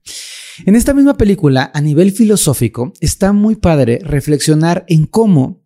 En 0.64 0.76
esta 0.76 0.94
misma 0.94 1.16
película, 1.16 1.72
a 1.74 1.80
nivel 1.80 2.12
filosófico, 2.12 2.92
está 3.00 3.32
muy 3.32 3.56
padre 3.56 3.98
reflexionar 4.04 4.84
en 4.88 5.06
cómo 5.06 5.62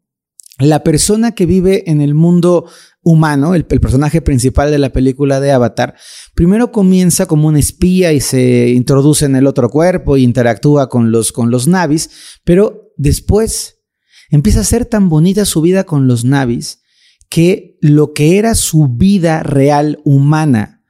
la 0.59 0.83
persona 0.83 1.33
que 1.33 1.45
vive 1.45 1.91
en 1.91 2.01
el 2.01 2.15
mundo 2.15 2.67
humano, 3.03 3.55
el, 3.55 3.67
personaje 3.67 4.23
principal 4.23 4.71
de 4.71 4.79
la 4.79 4.91
película 4.91 5.39
de 5.39 5.53
Avatar, 5.53 5.97
primero 6.35 6.73
comienza 6.73 7.27
como 7.27 7.49
un 7.49 7.59
espía 7.59 8.15
y 8.15 8.21
se 8.21 8.71
introduce 8.71 9.27
en 9.27 9.37
el 9.37 9.47
otro 9.47 9.69
cuerpo 9.69 10.17
y 10.17 10.23
interactúa 10.23 10.89
con 10.89 11.13
los, 11.13 11.31
con 11.31 11.51
los 11.51 11.69
navis, 11.69 12.39
pero 12.43 12.93
después 12.97 13.83
empieza 14.31 14.61
a 14.61 14.65
ser 14.65 14.87
tan 14.87 15.11
bonita 15.11 15.45
su 15.45 15.61
vida 15.61 15.85
con 15.85 16.07
los 16.07 16.25
navis 16.25 16.81
que 17.29 17.77
lo 17.83 18.15
que 18.15 18.39
era 18.39 18.55
su 18.55 18.89
vida 18.89 19.43
real 19.43 20.01
humana 20.05 20.85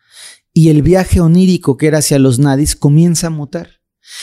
y 0.53 0.69
el 0.69 0.83
viaje 0.83 1.21
onírico 1.21 1.77
que 1.77 1.89
era 1.89 1.99
hacia 1.99 2.21
los 2.21 2.39
nadis 2.39 2.77
comienza 2.77 3.27
a 3.27 3.31
mutar 3.31 3.76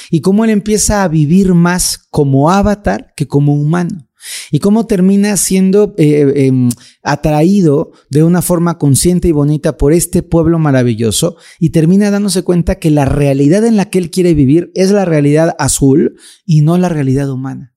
y 0.10 0.22
cómo 0.22 0.44
él 0.44 0.52
empieza 0.52 1.04
a 1.04 1.08
vivir 1.08 1.54
más 1.54 2.08
como 2.10 2.52
avatar 2.52 3.14
que 3.16 3.28
como 3.28 3.56
humano. 3.56 4.08
Y 4.52 4.60
cómo 4.60 4.86
termina 4.86 5.36
siendo 5.36 5.96
eh, 5.98 6.46
em, 6.48 6.70
atraído 7.02 7.92
de 8.10 8.24
una 8.24 8.42
forma 8.42 8.78
consciente 8.78 9.28
y 9.28 9.34
bonita 9.34 9.76
por 9.76 9.92
este 9.92 10.24
pueblo 10.24 10.60
maravilloso 10.60 11.36
y 11.60 11.72
termina 11.72 12.10
dándose 12.10 12.44
cuenta 12.44 12.76
que 12.76 12.90
la 12.90 13.04
realidad 13.04 13.66
en 13.66 13.76
la 13.76 13.90
que 13.90 14.00
él 14.00 14.12
quiere 14.12 14.34
vivir 14.34 14.72
es 14.76 14.92
la 14.92 15.04
realidad 15.04 15.56
azul 15.60 16.16
y 16.46 16.62
no 16.62 16.78
la 16.78 16.88
realidad 16.88 17.30
humana. 17.30 17.73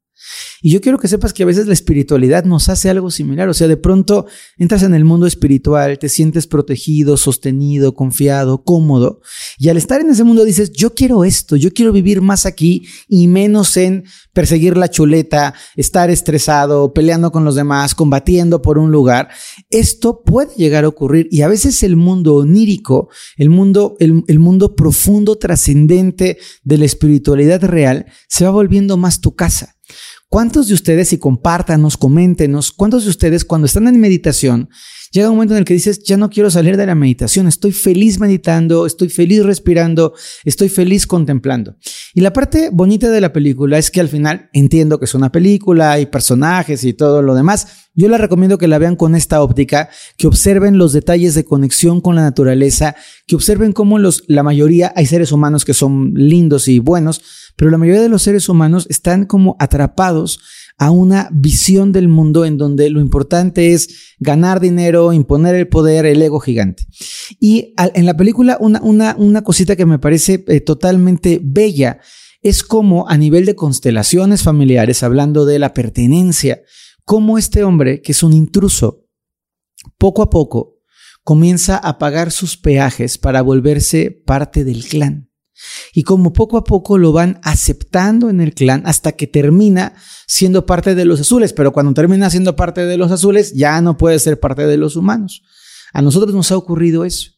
Y 0.63 0.71
yo 0.71 0.81
quiero 0.81 0.99
que 0.99 1.09
sepas 1.09 1.33
que 1.33 1.43
a 1.43 1.47
veces 1.47 1.67
la 1.67 1.73
espiritualidad 1.73 2.45
nos 2.45 2.69
hace 2.69 2.91
algo 2.91 3.11
similar. 3.11 3.49
O 3.49 3.55
sea, 3.55 3.69
de 3.69 3.77
pronto 3.77 4.27
entras 4.57 4.83
en 4.83 4.95
el 4.95 5.05
mundo 5.05 5.27
espiritual, 5.27 5.99
te 5.99 6.09
sientes 6.09 6.47
protegido, 6.47 7.17
sostenido, 7.17 7.95
confiado, 7.95 8.65
cómodo. 8.65 9.21
Y 9.59 9.69
al 9.69 9.77
estar 9.77 10.01
en 10.01 10.11
ese 10.11 10.25
mundo 10.25 10.45
dices, 10.45 10.73
yo 10.73 10.95
quiero 10.95 11.25
esto, 11.25 11.57
yo 11.57 11.73
quiero 11.73 11.93
vivir 11.93 12.21
más 12.21 12.47
aquí 12.47 12.87
y 13.09 13.29
menos 13.29 13.77
en 13.77 14.05
perseguir 14.33 14.77
la 14.77 14.89
chuleta, 14.89 15.55
estar 15.77 16.11
estresado, 16.11 16.93
peleando 16.93 17.33
con 17.33 17.45
los 17.45 17.55
demás, 17.55 17.95
combatiendo 17.95 18.63
por 18.63 18.79
un 18.79 18.91
lugar. 18.91 19.29
Esto 19.71 20.23
puede 20.23 20.55
llegar 20.57 20.85
a 20.85 20.89
ocurrir 20.89 21.29
y 21.31 21.43
a 21.43 21.49
veces 21.49 21.83
el 21.83 21.97
mundo 21.97 22.37
onírico, 22.37 23.09
el 23.37 23.51
mundo, 23.51 23.97
el, 23.99 24.39
mundo 24.39 24.75
profundo, 24.75 25.37
trascendente 25.37 26.39
de 26.63 26.79
la 26.79 26.85
espiritualidad 26.85 27.63
real, 27.65 28.07
se 28.29 28.45
va 28.45 28.51
volviendo 28.51 28.97
más 28.97 29.21
tu 29.21 29.35
casa. 29.35 29.76
¿Cuántos 30.37 30.69
de 30.69 30.75
ustedes, 30.75 31.15
y 31.15 31.19
compártanos, 31.19 31.97
coméntenos, 31.97 32.71
cuántos 32.71 33.05
de 33.05 33.09
ustedes 33.09 33.47
cuando 33.47 33.65
están 33.65 33.89
en 33.89 33.99
meditación, 33.99 34.69
llega 35.17 35.31
un 35.31 35.37
momento 35.37 35.55
en 35.55 35.59
el 35.59 35.65
que 35.65 35.75
dices, 35.75 36.03
ya 36.03 36.17
no 36.17 36.29
quiero 36.29 36.51
salir 36.51 36.77
de 36.77 36.85
la 36.85 36.95
meditación, 36.95 37.47
estoy 37.47 37.73
feliz 37.73 38.21
meditando, 38.21 38.87
estoy 38.87 39.09
feliz 39.09 39.45
respirando, 39.45 40.13
estoy 40.45 40.69
feliz 40.69 41.07
contemplando? 41.07 41.77
Y 42.15 42.21
la 42.21 42.33
parte 42.33 42.69
bonita 42.71 43.11
de 43.11 43.21
la 43.23 43.33
película 43.33 43.79
es 43.79 43.91
que 43.91 44.01
al 44.01 44.09
final 44.09 44.51
entiendo 44.53 44.99
que 44.99 45.07
es 45.07 45.15
una 45.15 45.33
película, 45.33 45.93
hay 45.93 46.07
personajes 46.07 46.85
y 46.85 46.93
todo 46.93 47.23
lo 47.23 47.35
demás. 47.35 47.89
Yo 47.95 48.11
les 48.11 48.21
recomiendo 48.21 48.59
que 48.59 48.69
la 48.69 48.79
vean 48.79 48.95
con 48.95 49.15
esta 49.15 49.43
óptica, 49.43 49.89
que 50.19 50.27
observen 50.27 50.77
los 50.77 50.93
detalles 50.93 51.35
de 51.35 51.47
conexión 51.47 52.03
con 52.03 52.15
la 52.15 52.23
naturaleza, 52.23 52.95
que 53.27 53.37
observen 53.37 53.73
cómo 53.73 53.99
los, 53.99 54.23
la 54.29 54.43
mayoría, 54.43 54.93
hay 54.97 55.07
seres 55.07 55.33
humanos 55.33 55.65
que 55.65 55.73
son 55.73 56.13
lindos 56.15 56.69
y 56.69 56.79
buenos, 56.79 57.23
pero 57.57 57.71
la 57.71 57.79
mayoría 57.79 58.03
de 58.03 58.11
los 58.11 58.23
seres 58.23 58.51
humanos 58.51 58.87
están 58.91 59.25
como 59.25 59.57
atrapados 59.59 60.41
a 60.79 60.91
una 60.91 61.29
visión 61.33 61.93
del 61.93 62.09
mundo 62.09 62.45
en 62.45 62.59
donde 62.59 62.91
lo 62.91 63.01
importante 63.01 63.73
es 63.73 64.15
ganar 64.19 64.61
dinero, 64.61 65.13
imponer 65.13 65.55
el 65.55 65.69
poder, 65.69 66.05
el 66.07 66.21
ego 66.21 66.41
gigante. 66.41 66.87
Y 67.41 67.75
en 67.95 68.07
la 68.07 68.17
película 68.17 68.59
una, 68.61 68.81
una, 68.83 69.17
una 69.19 69.43
cosita 69.43 69.77
que 69.77 69.87
me 69.87 69.99
parece 69.99 70.45
eh, 70.47 70.61
totalmente 70.61 71.41
bella 71.43 72.01
es 72.43 72.63
como 72.63 73.09
a 73.09 73.17
nivel 73.17 73.47
de 73.47 73.57
constelaciones 73.57 74.43
familiares, 74.43 75.03
hablando 75.03 75.47
de 75.47 75.59
la 75.59 75.73
pertenencia, 75.73 76.63
como 77.05 77.39
este 77.39 77.65
hombre, 77.65 78.03
que 78.03 78.13
es 78.13 78.23
un 78.23 78.33
intruso, 78.33 79.07
poco 79.99 80.23
a 80.23 80.31
poco 80.31 80.77
comienza 81.27 81.77
a 81.77 81.99
pagar 81.99 82.31
sus 82.31 82.57
peajes 82.57 83.19
para 83.19 83.43
volverse 83.43 84.13
parte 84.13 84.63
del 84.63 84.85
clan. 84.85 85.29
Y 85.93 86.03
como 86.03 86.33
poco 86.33 86.59
a 86.59 86.65
poco 86.65 86.99
lo 86.99 87.13
van 87.13 87.41
aceptando 87.43 88.31
en 88.31 88.41
el 88.41 88.55
clan 88.55 88.83
hasta 88.87 89.13
que 89.13 89.27
termina 89.27 89.95
siendo 90.27 90.67
parte 90.67 90.95
de 90.95 91.05
los 91.05 91.21
azules, 91.21 91.53
pero 91.53 91.73
cuando 91.73 91.95
termina 91.95 92.31
siendo 92.31 92.57
parte 92.57 92.87
de 92.87 92.97
los 92.97 93.11
azules 93.11 93.53
ya 93.55 93.81
no 93.81 93.97
puede 93.97 94.19
ser 94.19 94.41
parte 94.41 94.67
de 94.67 94.77
los 94.77 94.97
humanos. 94.97 95.43
A 95.93 96.03
nosotros 96.03 96.35
nos 96.35 96.53
ha 96.53 96.57
ocurrido 96.57 97.05
eso. 97.05 97.31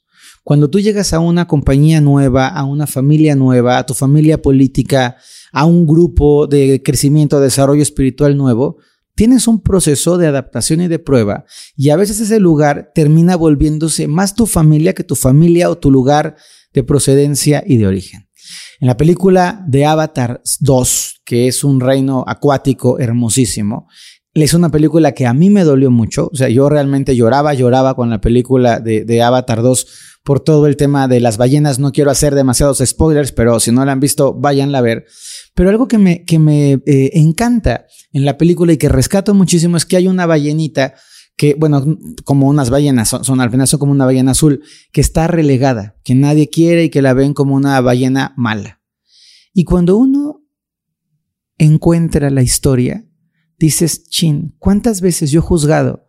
Cuando 0.43 0.71
tú 0.71 0.81
llegas 0.81 1.13
a 1.13 1.21
una 1.21 1.47
compañía 1.47 2.01
nueva, 2.01 2.49
a 2.49 2.65
una 2.65 2.87
familia 2.87 3.37
nueva, 3.37 3.79
a 3.79 3.87
tu 3.87 3.95
familia 3.95 4.41
política, 4.41 5.17
a 5.53 5.67
un 5.67 5.87
grupo 5.87 6.47
de 6.47 6.83
crecimiento, 6.83 7.39
desarrollo 7.39 7.83
espiritual 7.83 8.37
nuevo, 8.37 8.79
tienes 9.19 9.49
un 9.49 9.61
proceso 9.61 10.17
de 10.17 10.29
adaptación 10.29 10.81
y 10.81 10.87
de 10.87 11.01
prueba 11.01 11.45
y 11.77 11.91
a 11.91 11.97
veces 11.97 12.21
ese 12.21 12.39
lugar 12.39 12.93
termina 12.95 13.35
volviéndose 13.35 14.07
más 14.07 14.37
tu 14.37 14.47
familia 14.47 14.95
que 14.95 15.03
tu 15.03 15.17
familia 15.17 15.71
o 15.71 15.77
tu 15.77 15.91
lugar 15.91 16.37
de 16.73 16.85
procedencia 16.85 17.65
y 17.67 17.79
de 17.79 17.89
origen. 17.89 18.29
En 18.79 18.87
la 18.87 18.97
película 18.97 19.65
de 19.67 19.87
Avatar 19.87 20.41
2, 20.61 21.23
que 21.25 21.49
es 21.49 21.65
un 21.65 21.81
reino 21.81 22.23
acuático 22.29 23.01
hermosísimo, 23.01 23.89
es 24.35 24.55
una 24.55 24.71
película 24.71 25.13
que 25.13 25.27
a 25.27 25.35
mí 25.35 25.51
me 25.51 25.65
dolió 25.65 25.91
mucho. 25.91 26.31
O 26.33 26.37
sea, 26.37 26.49
yo 26.49 26.69
realmente 26.69 27.17
lloraba, 27.17 27.55
lloraba 27.55 27.95
con 27.95 28.11
la 28.11 28.21
película 28.21 28.81
de, 28.81 29.23
Avatar 29.23 29.63
2 29.63 29.87
por 30.23 30.41
todo 30.41 30.67
el 30.67 30.77
tema 30.77 31.09
de 31.09 31.21
las 31.21 31.39
ballenas. 31.39 31.79
No 31.79 31.93
quiero 31.93 32.11
hacer 32.11 32.35
demasiados 32.35 32.83
spoilers, 32.85 33.33
pero 33.33 33.59
si 33.61 33.73
no 33.73 33.85
la 33.85 33.93
han 33.93 34.01
visto, 34.01 34.35
váyanla 34.35 34.79
a 34.79 34.83
ver. 34.83 35.07
Pero 35.55 35.71
algo 35.71 35.89
que 35.89 35.99
me, 35.99 36.25
que 36.25 36.39
me 36.39 36.73
eh, 36.87 37.11
encanta 37.15 37.87
en 38.13 38.25
la 38.25 38.37
película 38.39 38.73
y 38.73 38.77
que 38.77 38.89
rescato 38.89 39.35
muchísimo 39.35 39.77
es 39.77 39.85
que 39.85 39.97
hay 39.97 40.07
una 40.07 40.27
ballenita 40.27 40.95
que, 41.37 41.55
bueno, 41.55 41.97
como 42.25 42.49
unas 42.49 42.69
ballenas, 42.69 43.09
son, 43.09 43.41
al 43.41 43.51
final 43.51 43.69
son 43.69 43.79
como 43.79 43.93
una 43.93 44.05
ballena 44.05 44.33
azul, 44.33 44.63
que 44.93 45.01
está 45.01 45.29
relegada, 45.29 45.97
que 46.03 46.17
nadie 46.17 46.51
quiere 46.51 46.85
y 46.85 46.91
que 46.91 47.01
la 47.01 47.15
ven 47.15 47.33
como 47.33 47.55
una 47.55 47.81
ballena 47.81 48.35
mala. 48.37 48.83
Y 49.55 49.63
cuando 49.65 49.97
uno 49.97 50.43
encuentra 51.57 52.31
la 52.31 52.43
historia, 52.43 53.08
dices, 53.59 54.05
chin, 54.09 54.55
¿cuántas 54.59 55.01
veces 55.01 55.31
yo 55.31 55.41
he 55.41 55.43
juzgado 55.43 56.07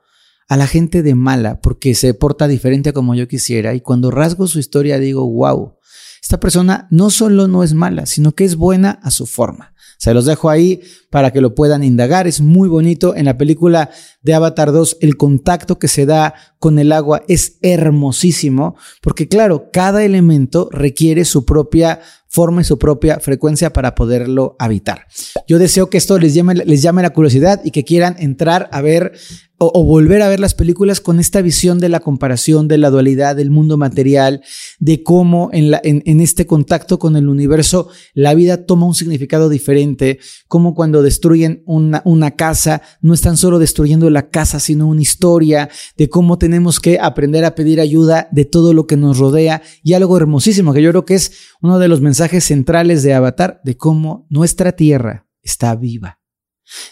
a 0.48 0.58
la 0.58 0.68
gente 0.68 1.04
de 1.04 1.16
mala 1.16 1.62
porque 1.62 1.96
se 1.96 2.14
porta 2.14 2.48
diferente 2.48 2.90
a 2.90 2.94
como 2.94 3.16
yo 3.16 3.28
quisiera? 3.28 3.74
Y 3.74 3.82
cuando 3.82 4.12
rasgo 4.12 4.48
su 4.48 4.60
historia 4.60 5.00
digo, 5.00 5.30
wow, 5.30 5.76
esta 6.22 6.40
persona 6.40 6.88
no 6.92 7.10
solo 7.10 7.48
no 7.48 7.64
es 7.64 7.74
mala, 7.74 8.06
sino 8.06 8.34
que 8.34 8.46
es 8.46 8.56
buena 8.56 9.00
a 9.04 9.12
su 9.12 9.26
forma. 9.26 9.74
Se 10.00 10.14
los 10.14 10.24
dejo 10.24 10.50
ahí 10.50 10.82
para 11.10 11.32
que 11.32 11.42
lo 11.42 11.56
puedan 11.56 11.84
indagar. 11.84 12.26
Es 12.26 12.40
muy 12.40 12.70
bonito. 12.70 13.16
En 13.18 13.26
la 13.26 13.38
película 13.38 13.90
de 14.22 14.34
Avatar 14.34 14.72
2, 14.72 14.98
el 15.02 15.18
contacto 15.18 15.78
que 15.78 15.90
se 15.90 16.06
da 16.06 16.36
con 16.58 16.80
el 16.80 16.94
agua 16.94 17.24
es 17.28 17.58
hermosísimo, 17.62 18.78
porque 19.02 19.28
claro, 19.28 19.72
cada 19.74 20.06
elemento 20.06 20.70
requiere 20.72 21.26
su 21.26 21.44
propia 21.44 22.00
forma 22.30 22.62
y 22.62 22.64
su 22.64 22.78
propia 22.78 23.20
frecuencia 23.20 23.74
para 23.74 23.96
poderlo 23.96 24.56
habitar. 24.60 25.08
Yo 25.48 25.58
deseo 25.60 25.90
que 25.90 25.98
esto 25.98 26.18
les 26.20 26.34
llame, 26.34 26.56
les 26.56 26.82
llame 26.82 27.02
la 27.02 27.10
curiosidad 27.10 27.60
y 27.64 27.72
que 27.72 27.84
quieran 27.84 28.16
entrar 28.20 28.70
a 28.72 28.82
ver 28.82 29.14
o, 29.60 29.84
volver 29.84 30.22
a 30.22 30.30
ver 30.30 30.40
las 30.40 30.54
películas 30.54 31.02
con 31.02 31.20
esta 31.20 31.42
visión 31.42 31.80
de 31.80 31.90
la 31.90 32.00
comparación, 32.00 32.68
de 32.68 32.78
la 32.78 32.90
dualidad, 32.90 33.36
del 33.36 33.52
mundo 33.52 33.78
material, 33.78 34.42
de 34.80 35.04
cómo 35.04 35.50
en, 35.52 35.74
en, 35.84 36.22
este 36.22 36.48
contacto 36.48 36.98
con 36.98 37.18
el 37.18 37.28
universo 37.28 37.90
la 38.14 38.34
vida 38.34 38.66
toma 38.66 38.86
un 38.86 38.96
significado 38.96 39.50
diferente, 39.50 40.20
como 40.48 40.74
cuando 40.74 41.04
destruyen 41.04 41.62
una, 41.66 42.02
una 42.06 42.32
casa, 42.32 42.82
no 43.02 43.14
están 43.14 43.36
solo 43.36 43.60
destruyendo 43.60 44.10
la 44.10 44.30
casa, 44.30 44.62
sino 44.62 44.88
una 44.88 45.02
historia, 45.02 45.70
de 45.98 46.08
cómo 46.08 46.38
tenemos 46.38 46.80
que 46.80 46.98
aprender 47.00 47.44
a 47.44 47.54
pedir 47.54 47.82
ayuda 47.82 48.30
de 48.32 48.46
todo 48.46 48.74
lo 48.74 48.88
que 48.88 48.96
nos 48.96 49.18
rodea 49.18 49.62
y 49.84 49.94
algo 49.94 50.16
hermosísimo 50.16 50.74
que 50.74 50.82
yo 50.82 50.92
creo 50.92 51.06
que 51.06 51.16
es 51.16 51.34
uno 51.62 51.80
de 51.80 51.90
los 51.90 52.00
mensajes 52.00 52.19
centrales 52.28 53.04
de 53.04 53.14
Avatar, 53.14 53.62
de 53.64 53.78
cómo 53.78 54.28
nuestra 54.30 54.74
tierra 54.74 55.28
está 55.42 55.76
viva 55.76 56.20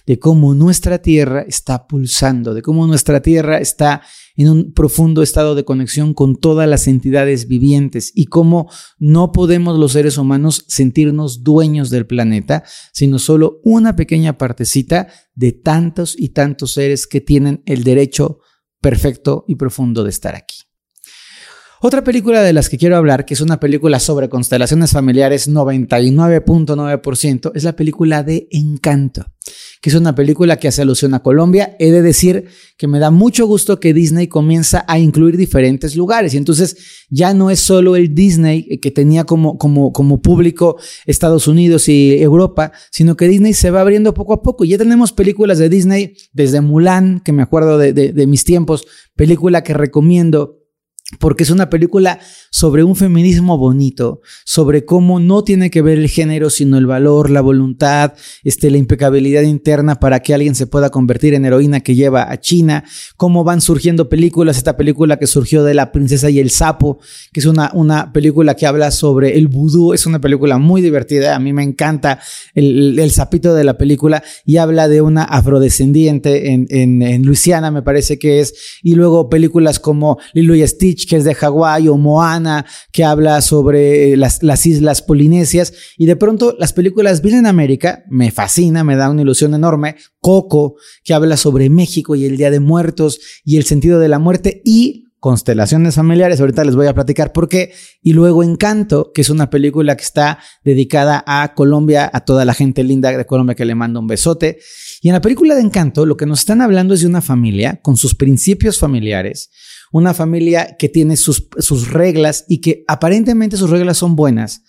de 0.05 0.19
cómo 0.19 0.53
nuestra 0.53 0.99
Tierra 1.01 1.41
está 1.41 1.87
pulsando, 1.87 2.53
de 2.53 2.61
cómo 2.61 2.87
nuestra 2.87 3.21
Tierra 3.21 3.59
está 3.59 4.01
en 4.35 4.49
un 4.49 4.73
profundo 4.73 5.21
estado 5.21 5.55
de 5.55 5.65
conexión 5.65 6.13
con 6.13 6.35
todas 6.35 6.67
las 6.67 6.87
entidades 6.87 7.47
vivientes 7.47 8.11
y 8.15 8.25
cómo 8.25 8.69
no 8.97 9.31
podemos 9.31 9.77
los 9.77 9.93
seres 9.93 10.17
humanos 10.17 10.65
sentirnos 10.67 11.43
dueños 11.43 11.89
del 11.89 12.07
planeta, 12.07 12.63
sino 12.93 13.19
solo 13.19 13.59
una 13.63 13.95
pequeña 13.95 14.37
partecita 14.37 15.07
de 15.33 15.51
tantos 15.51 16.15
y 16.17 16.29
tantos 16.29 16.73
seres 16.73 17.07
que 17.07 17.21
tienen 17.21 17.63
el 17.65 17.83
derecho 17.83 18.39
perfecto 18.81 19.45
y 19.47 19.55
profundo 19.55 20.03
de 20.03 20.09
estar 20.09 20.35
aquí. 20.35 20.66
Otra 21.81 22.03
película 22.03 22.41
de 22.41 22.53
las 22.53 22.69
que 22.69 22.77
quiero 22.77 22.97
hablar, 22.97 23.25
que 23.25 23.35
es 23.35 23.41
una 23.41 23.59
película 23.59 23.99
sobre 23.99 24.29
constelaciones 24.29 24.91
familiares 24.91 25.49
99.9%, 25.49 27.51
es 27.53 27.63
la 27.63 27.75
película 27.75 28.23
de 28.23 28.47
Encanto 28.51 29.25
que 29.81 29.89
es 29.89 29.95
una 29.95 30.15
película 30.15 30.57
que 30.57 30.67
hace 30.67 30.81
alusión 30.81 31.13
a 31.13 31.21
Colombia. 31.21 31.75
He 31.79 31.91
de 31.91 32.01
decir 32.01 32.45
que 32.77 32.87
me 32.87 32.99
da 32.99 33.11
mucho 33.11 33.45
gusto 33.45 33.79
que 33.79 33.93
Disney 33.93 34.27
comienza 34.27 34.85
a 34.87 34.99
incluir 34.99 35.37
diferentes 35.37 35.95
lugares 35.95 36.33
y 36.33 36.37
entonces 36.37 37.05
ya 37.09 37.33
no 37.33 37.49
es 37.49 37.59
solo 37.59 37.95
el 37.95 38.13
Disney 38.13 38.79
que 38.79 38.91
tenía 38.91 39.23
como, 39.23 39.57
como, 39.57 39.91
como 39.91 40.21
público 40.21 40.77
Estados 41.05 41.47
Unidos 41.47 41.87
y 41.89 42.21
Europa, 42.21 42.71
sino 42.91 43.15
que 43.15 43.27
Disney 43.27 43.53
se 43.53 43.71
va 43.71 43.81
abriendo 43.81 44.13
poco 44.13 44.33
a 44.33 44.41
poco. 44.41 44.65
Ya 44.65 44.77
tenemos 44.77 45.13
películas 45.13 45.59
de 45.59 45.69
Disney 45.69 46.15
desde 46.33 46.61
Mulan, 46.61 47.21
que 47.23 47.31
me 47.31 47.43
acuerdo 47.43 47.77
de, 47.77 47.93
de 47.93 48.27
mis 48.27 48.43
tiempos, 48.43 48.85
película 49.15 49.63
que 49.63 49.73
recomiendo 49.73 50.56
porque 51.19 51.43
es 51.43 51.51
una 51.51 51.69
película 51.69 52.19
sobre 52.51 52.83
un 52.83 52.93
feminismo 52.95 53.57
bonito, 53.57 54.19
sobre 54.43 54.83
cómo 54.83 55.21
no 55.21 55.41
tiene 55.41 55.69
que 55.69 55.81
ver 55.81 55.99
el 55.99 56.09
género, 56.09 56.49
sino 56.49 56.77
el 56.77 56.85
valor, 56.85 57.29
la 57.29 57.39
voluntad, 57.39 58.13
este, 58.43 58.69
la 58.69 58.77
impecabilidad 58.77 59.43
interna 59.43 60.01
para 60.01 60.19
que 60.19 60.33
alguien 60.33 60.53
se 60.53 60.67
pueda 60.67 60.89
convertir 60.89 61.33
en 61.33 61.45
heroína 61.45 61.79
que 61.79 61.95
lleva 61.95 62.29
a 62.29 62.41
China, 62.41 62.83
cómo 63.15 63.45
van 63.45 63.61
surgiendo 63.61 64.09
películas, 64.09 64.57
esta 64.57 64.75
película 64.75 65.17
que 65.17 65.27
surgió 65.27 65.63
de 65.63 65.73
La 65.73 65.93
princesa 65.93 66.29
y 66.29 66.39
el 66.39 66.49
sapo, 66.49 66.99
que 67.31 67.39
es 67.39 67.45
una, 67.45 67.71
una 67.73 68.11
película 68.11 68.55
que 68.55 68.67
habla 68.67 68.91
sobre 68.91 69.37
el 69.37 69.47
vudú, 69.47 69.93
es 69.93 70.05
una 70.05 70.19
película 70.19 70.57
muy 70.57 70.81
divertida, 70.81 71.37
a 71.37 71.39
mí 71.39 71.53
me 71.53 71.63
encanta 71.63 72.19
el, 72.53 72.99
el 72.99 73.11
sapito 73.11 73.55
de 73.55 73.63
la 73.63 73.77
película 73.77 74.23
y 74.45 74.57
habla 74.57 74.89
de 74.89 75.01
una 75.01 75.23
afrodescendiente 75.23 76.51
en, 76.51 76.67
en, 76.69 77.01
en 77.01 77.23
Luisiana, 77.23 77.71
me 77.71 77.81
parece 77.81 78.19
que 78.19 78.41
es, 78.41 78.79
y 78.83 78.95
luego 78.95 79.29
películas 79.29 79.79
como 79.79 80.17
Lilo 80.33 80.53
y 80.53 80.67
Stitch, 80.67 80.96
Que 81.05 81.17
es 81.17 81.23
de 81.23 81.35
Hawái, 81.35 81.87
o 81.87 81.97
Moana, 81.97 82.65
que 82.91 83.03
habla 83.03 83.41
sobre 83.41 84.17
las, 84.17 84.41
las 84.41 84.65
islas 84.65 85.01
polinesias, 85.01 85.73
y 85.97 86.05
de 86.05 86.15
pronto 86.15 86.55
las 86.57 86.73
películas 86.73 87.21
vienen 87.21 87.45
América, 87.45 88.03
me 88.09 88.31
fascina, 88.31 88.83
me 88.83 88.95
da 88.95 89.09
una 89.09 89.21
ilusión 89.21 89.53
enorme, 89.53 89.95
Coco, 90.19 90.75
que 91.03 91.13
habla 91.13 91.37
sobre 91.37 91.69
México 91.69 92.15
y 92.15 92.25
el 92.25 92.37
Día 92.37 92.51
de 92.51 92.59
Muertos 92.59 93.19
y 93.45 93.57
el 93.57 93.65
sentido 93.65 93.99
de 93.99 94.07
la 94.07 94.19
muerte, 94.19 94.61
y 94.65 95.07
constelaciones 95.19 95.95
familiares, 95.95 96.39
ahorita 96.39 96.63
les 96.63 96.75
voy 96.75 96.87
a 96.87 96.93
platicar 96.93 97.33
por 97.33 97.49
qué, 97.49 97.73
y 98.01 98.13
luego 98.13 98.43
Encanto, 98.43 99.11
que 99.13 99.21
es 99.21 99.29
una 99.29 99.49
película 99.49 99.97
que 99.97 100.03
está 100.03 100.39
dedicada 100.63 101.23
a 101.25 101.53
Colombia, 101.55 102.09
a 102.13 102.21
toda 102.21 102.45
la 102.45 102.53
gente 102.53 102.83
linda 102.83 103.11
de 103.11 103.25
Colombia 103.25 103.55
que 103.55 103.65
le 103.65 103.75
manda 103.75 103.99
un 103.99 104.07
besote. 104.07 104.59
Y 105.01 105.09
en 105.09 105.13
la 105.13 105.21
película 105.21 105.55
de 105.55 105.61
Encanto 105.61 106.05
lo 106.05 106.17
que 106.17 106.25
nos 106.25 106.39
están 106.39 106.61
hablando 106.61 106.93
es 106.93 107.01
de 107.01 107.07
una 107.07 107.21
familia 107.21 107.79
con 107.81 107.97
sus 107.97 108.15
principios 108.15 108.77
familiares, 108.79 109.49
una 109.91 110.13
familia 110.13 110.75
que 110.77 110.89
tiene 110.89 111.17
sus, 111.17 111.47
sus 111.59 111.91
reglas 111.91 112.45
y 112.47 112.61
que 112.61 112.83
aparentemente 112.87 113.57
sus 113.57 113.69
reglas 113.69 113.97
son 113.97 114.15
buenas, 114.15 114.63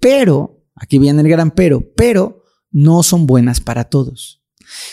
pero, 0.00 0.64
aquí 0.74 0.98
viene 0.98 1.22
el 1.22 1.28
gran 1.28 1.50
pero, 1.50 1.92
pero 1.94 2.42
no 2.70 3.02
son 3.02 3.26
buenas 3.26 3.60
para 3.60 3.84
todos. 3.84 4.42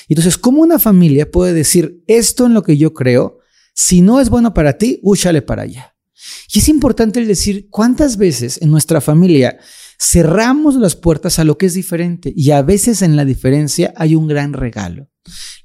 Entonces, 0.08 0.38
¿cómo 0.38 0.62
una 0.62 0.80
familia 0.80 1.32
puede 1.32 1.54
decir 1.54 2.04
esto 2.08 2.46
en 2.46 2.54
lo 2.54 2.64
que 2.64 2.78
yo 2.78 2.94
creo? 2.94 3.40
Si 3.74 4.02
no 4.02 4.20
es 4.20 4.30
bueno 4.30 4.54
para 4.54 4.78
ti, 4.78 5.00
úchale 5.04 5.42
para 5.42 5.64
allá. 5.64 5.96
Y 6.54 6.60
es 6.60 6.70
importante 6.70 7.26
decir 7.26 7.70
cuántas 7.70 8.18
veces 8.18 8.62
en 8.62 8.72
nuestra 8.72 9.02
familia 9.02 9.58
cerramos 10.00 10.76
las 10.76 10.96
puertas 10.96 11.40
a 11.40 11.44
lo 11.44 11.58
que 11.58 11.66
es 11.66 11.74
diferente 11.74 12.34
y 12.36 12.52
a 12.52 12.62
veces 12.62 13.02
en 13.02 13.16
la 13.16 13.26
diferencia 13.26 13.94
hay 13.96 14.16
un 14.16 14.28
gran 14.28 14.54
regalo. 14.54 15.09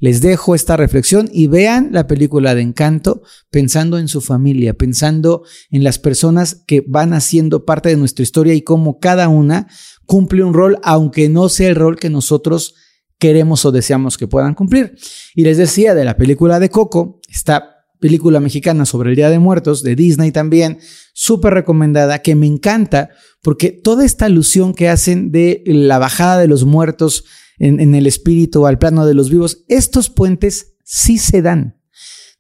Les 0.01 0.21
dejo 0.21 0.55
esta 0.55 0.77
reflexión 0.77 1.29
y 1.33 1.47
vean 1.47 1.91
la 1.93 2.07
película 2.07 2.55
de 2.55 2.63
Encanto 2.63 3.23
pensando 3.51 3.99
en 3.99 4.09
su 4.09 4.21
familia, 4.21 4.75
pensando 4.75 5.45
en 5.71 5.85
las 5.85 5.99
personas 5.99 6.63
que 6.67 6.85
van 6.87 7.13
haciendo 7.13 7.65
parte 7.65 7.89
de 7.89 7.97
nuestra 7.97 8.23
historia 8.23 8.55
y 8.55 8.63
cómo 8.63 8.99
cada 8.99 9.29
una 9.29 9.69
cumple 10.07 10.45
un 10.45 10.55
rol, 10.55 10.79
aunque 10.83 11.29
no 11.29 11.49
sea 11.49 11.69
el 11.69 11.77
rol 11.77 11.99
que 11.99 12.11
nosotros 12.11 12.75
queremos 13.19 13.65
o 13.65 13.73
deseamos 13.73 14.19
que 14.19 14.29
puedan 14.29 14.55
cumplir. 14.55 14.97
Y 15.35 15.45
les 15.45 15.57
decía 15.57 15.95
de 15.95 16.05
la 16.05 16.17
película 16.17 16.61
de 16.61 16.69
Coco, 16.69 17.21
está 17.29 17.71
película 18.01 18.41
mexicana 18.41 18.85
sobre 18.85 19.11
el 19.11 19.17
Día 19.17 19.31
de 19.31 19.39
Muertos 19.39 19.83
de 19.83 19.97
Disney 19.97 20.31
también, 20.31 20.79
súper 21.15 21.55
recomendada, 21.55 22.19
que 22.19 22.35
me 22.35 22.47
encanta 22.47 23.09
porque 23.41 23.71
toda 23.71 24.05
esta 24.05 24.27
alusión 24.27 24.75
que 24.75 24.91
hacen 24.91 25.33
de 25.33 25.63
la 25.65 25.99
bajada 25.99 26.39
de 26.39 26.49
los 26.49 26.65
muertos 26.65 27.25
en, 27.59 27.95
el 27.95 28.07
espíritu 28.07 28.67
al 28.67 28.79
plano 28.79 29.07
de 29.07 29.15
los 29.15 29.31
vivos, 29.31 29.65
estos 29.69 30.11
puentes 30.11 30.75
sí 30.85 31.19
se 31.19 31.43
dan. 31.43 31.81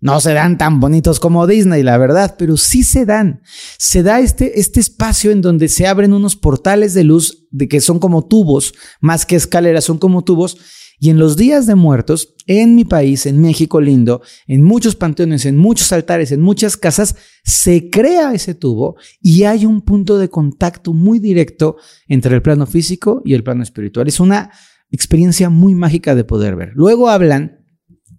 No 0.00 0.20
se 0.20 0.34
dan 0.34 0.58
tan 0.58 0.80
bonitos 0.80 1.18
como 1.18 1.46
Disney, 1.46 1.82
la 1.82 1.96
verdad, 1.96 2.36
pero 2.38 2.56
sí 2.58 2.82
se 2.82 3.06
dan. 3.06 3.40
Se 3.78 4.02
da 4.02 4.20
este, 4.20 4.60
este 4.60 4.80
espacio 4.80 5.30
en 5.30 5.40
donde 5.40 5.68
se 5.68 5.86
abren 5.86 6.12
unos 6.12 6.36
portales 6.36 6.92
de 6.92 7.04
luz 7.04 7.46
de 7.50 7.68
que 7.68 7.80
son 7.80 7.98
como 7.98 8.26
tubos, 8.26 8.74
más 9.00 9.24
que 9.24 9.36
escaleras, 9.36 9.84
son 9.84 9.98
como 9.98 10.22
tubos 10.22 10.58
y 10.98 11.10
en 11.10 11.18
los 11.18 11.36
días 11.36 11.66
de 11.66 11.74
muertos, 11.74 12.34
en 12.46 12.74
mi 12.74 12.84
país, 12.84 13.26
en 13.26 13.40
México 13.40 13.80
lindo, 13.80 14.22
en 14.46 14.62
muchos 14.62 14.94
panteones, 14.96 15.44
en 15.44 15.56
muchos 15.56 15.92
altares, 15.92 16.32
en 16.32 16.40
muchas 16.40 16.76
casas, 16.76 17.16
se 17.44 17.90
crea 17.90 18.32
ese 18.32 18.54
tubo 18.54 18.96
y 19.20 19.44
hay 19.44 19.66
un 19.66 19.82
punto 19.82 20.18
de 20.18 20.30
contacto 20.30 20.92
muy 20.92 21.18
directo 21.18 21.76
entre 22.08 22.34
el 22.34 22.42
plano 22.42 22.66
físico 22.66 23.22
y 23.24 23.34
el 23.34 23.44
plano 23.44 23.62
espiritual. 23.62 24.08
Es 24.08 24.20
una 24.20 24.50
experiencia 24.94 25.50
muy 25.50 25.74
mágica 25.74 26.14
de 26.14 26.24
poder 26.24 26.56
ver. 26.56 26.72
Luego 26.74 27.08
hablan 27.08 27.64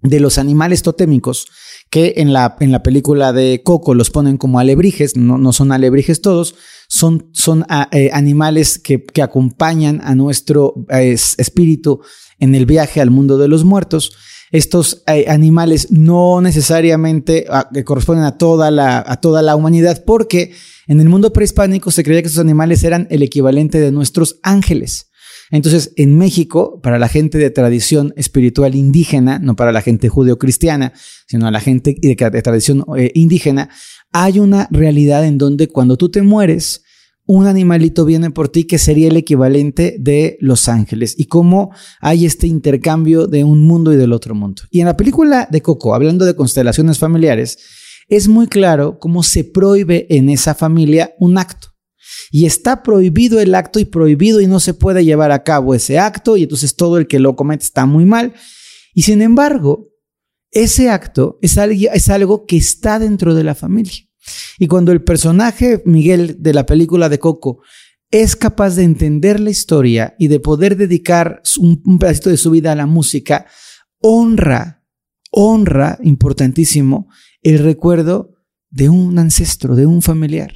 de 0.01 0.19
los 0.19 0.37
animales 0.37 0.83
totémicos 0.83 1.47
que 1.89 2.15
en 2.17 2.33
la, 2.33 2.55
en 2.59 2.71
la 2.71 2.83
película 2.83 3.33
de 3.33 3.61
Coco 3.63 3.93
los 3.93 4.09
ponen 4.09 4.37
como 4.37 4.59
alebrijes, 4.59 5.15
no, 5.15 5.37
no 5.37 5.53
son 5.53 5.71
alebrijes 5.71 6.21
todos, 6.21 6.55
son, 6.87 7.29
son 7.33 7.65
ah, 7.69 7.89
eh, 7.91 8.09
animales 8.13 8.79
que, 8.79 9.03
que, 9.03 9.21
acompañan 9.21 10.01
a 10.03 10.15
nuestro 10.15 10.73
espíritu 10.89 12.01
en 12.39 12.53
el 12.55 12.65
viaje 12.65 13.01
al 13.01 13.11
mundo 13.11 13.37
de 13.37 13.47
los 13.47 13.63
muertos. 13.63 14.13
Estos 14.51 15.03
eh, 15.07 15.25
animales 15.27 15.91
no 15.91 16.41
necesariamente 16.41 17.45
ah, 17.49 17.69
corresponden 17.83 18.25
a 18.25 18.37
toda, 18.37 18.71
la, 18.71 19.03
a 19.05 19.19
toda 19.19 19.41
la 19.41 19.55
humanidad 19.55 20.03
porque 20.05 20.53
en 20.87 20.99
el 20.99 21.09
mundo 21.09 21.33
prehispánico 21.33 21.91
se 21.91 22.03
creía 22.03 22.21
que 22.21 22.27
estos 22.27 22.41
animales 22.41 22.83
eran 22.83 23.07
el 23.09 23.23
equivalente 23.23 23.79
de 23.79 23.91
nuestros 23.91 24.39
ángeles. 24.43 25.09
Entonces, 25.51 25.93
en 25.95 26.17
México, 26.17 26.79
para 26.81 26.99
la 26.99 27.07
gente 27.07 27.37
de 27.37 27.49
tradición 27.49 28.13
espiritual 28.17 28.75
indígena, 28.75 29.39
no 29.39 29.55
para 29.55 29.71
la 29.71 29.81
gente 29.81 30.09
judeo-cristiana, 30.09 30.93
sino 31.27 31.47
a 31.47 31.51
la 31.51 31.59
gente 31.59 31.95
de, 32.01 32.15
tradición 32.15 32.83
eh, 32.97 33.11
indígena, 33.13 33.69
hay 34.11 34.39
una 34.39 34.67
realidad 34.71 35.25
en 35.25 35.37
donde 35.37 35.67
cuando 35.67 35.97
tú 35.97 36.09
te 36.09 36.21
mueres, 36.21 36.83
un 37.27 37.47
animalito 37.47 38.05
viene 38.05 38.29
por 38.29 38.49
ti 38.49 38.65
que 38.65 38.77
sería 38.77 39.07
el 39.07 39.17
equivalente 39.17 39.97
de 39.99 40.37
los 40.41 40.69
ángeles 40.69 41.15
y 41.17 41.25
cómo 41.25 41.71
hay 41.99 42.25
este 42.25 42.45
intercambio 42.45 43.25
de 43.25 43.43
un 43.43 43.63
mundo 43.63 43.91
y 43.91 43.97
del 43.97 44.13
otro 44.13 44.35
mundo. 44.35 44.63
Y 44.69 44.81
en 44.81 44.85
la 44.85 44.97
película 44.97 45.47
de 45.51 45.61
Coco, 45.61 45.95
hablando 45.95 46.25
de 46.25 46.35
constelaciones 46.35 46.99
familiares, 46.99 47.57
es 48.07 48.27
muy 48.27 48.47
claro 48.47 48.99
cómo 48.99 49.23
se 49.23 49.43
prohíbe 49.43 50.05
en 50.09 50.29
esa 50.29 50.53
familia 50.53 51.15
un 51.19 51.39
acto. 51.39 51.74
Y 52.31 52.45
está 52.45 52.83
prohibido 52.83 53.39
el 53.39 53.55
acto 53.55 53.79
y 53.79 53.85
prohibido 53.85 54.41
y 54.41 54.47
no 54.47 54.59
se 54.59 54.73
puede 54.73 55.05
llevar 55.05 55.31
a 55.31 55.43
cabo 55.43 55.73
ese 55.73 55.99
acto 55.99 56.37
y 56.37 56.43
entonces 56.43 56.75
todo 56.75 56.97
el 56.97 57.07
que 57.07 57.19
lo 57.19 57.35
comete 57.35 57.63
está 57.63 57.85
muy 57.85 58.05
mal. 58.05 58.33
Y 58.93 59.03
sin 59.03 59.21
embargo, 59.21 59.89
ese 60.55 60.89
acto 60.89 61.37
es 61.41 61.57
algo, 61.57 62.45
que 62.45 62.55
está 62.55 62.97
dentro 62.97 63.35
de 63.35 63.43
la 63.43 63.55
familia. 63.55 64.07
Y 64.57 64.67
cuando 64.67 64.93
el 64.93 65.03
personaje 65.03 65.83
Miguel 65.85 66.37
de 66.39 66.53
la 66.53 66.65
película 66.65 67.09
de 67.09 67.19
Coco 67.19 67.61
es 68.09 68.37
capaz 68.37 68.75
de 68.75 68.83
entender 68.83 69.41
la 69.41 69.49
historia 69.49 70.15
y 70.17 70.29
de 70.29 70.39
poder 70.39 70.77
dedicar 70.77 71.41
un, 71.59 71.99
pedacito 71.99 72.29
de 72.29 72.37
su 72.37 72.51
vida 72.51 72.71
a 72.71 72.75
la 72.75 72.85
música, 72.85 73.47
honra, 73.99 74.81
honra, 75.29 75.99
importantísimo, 76.01 77.09
el 77.41 77.59
recuerdo 77.59 78.34
de 78.75 78.89
un 78.89 79.17
ancestro, 79.17 79.75
de 79.75 79.85
un 79.85 80.01
familiar. 80.01 80.51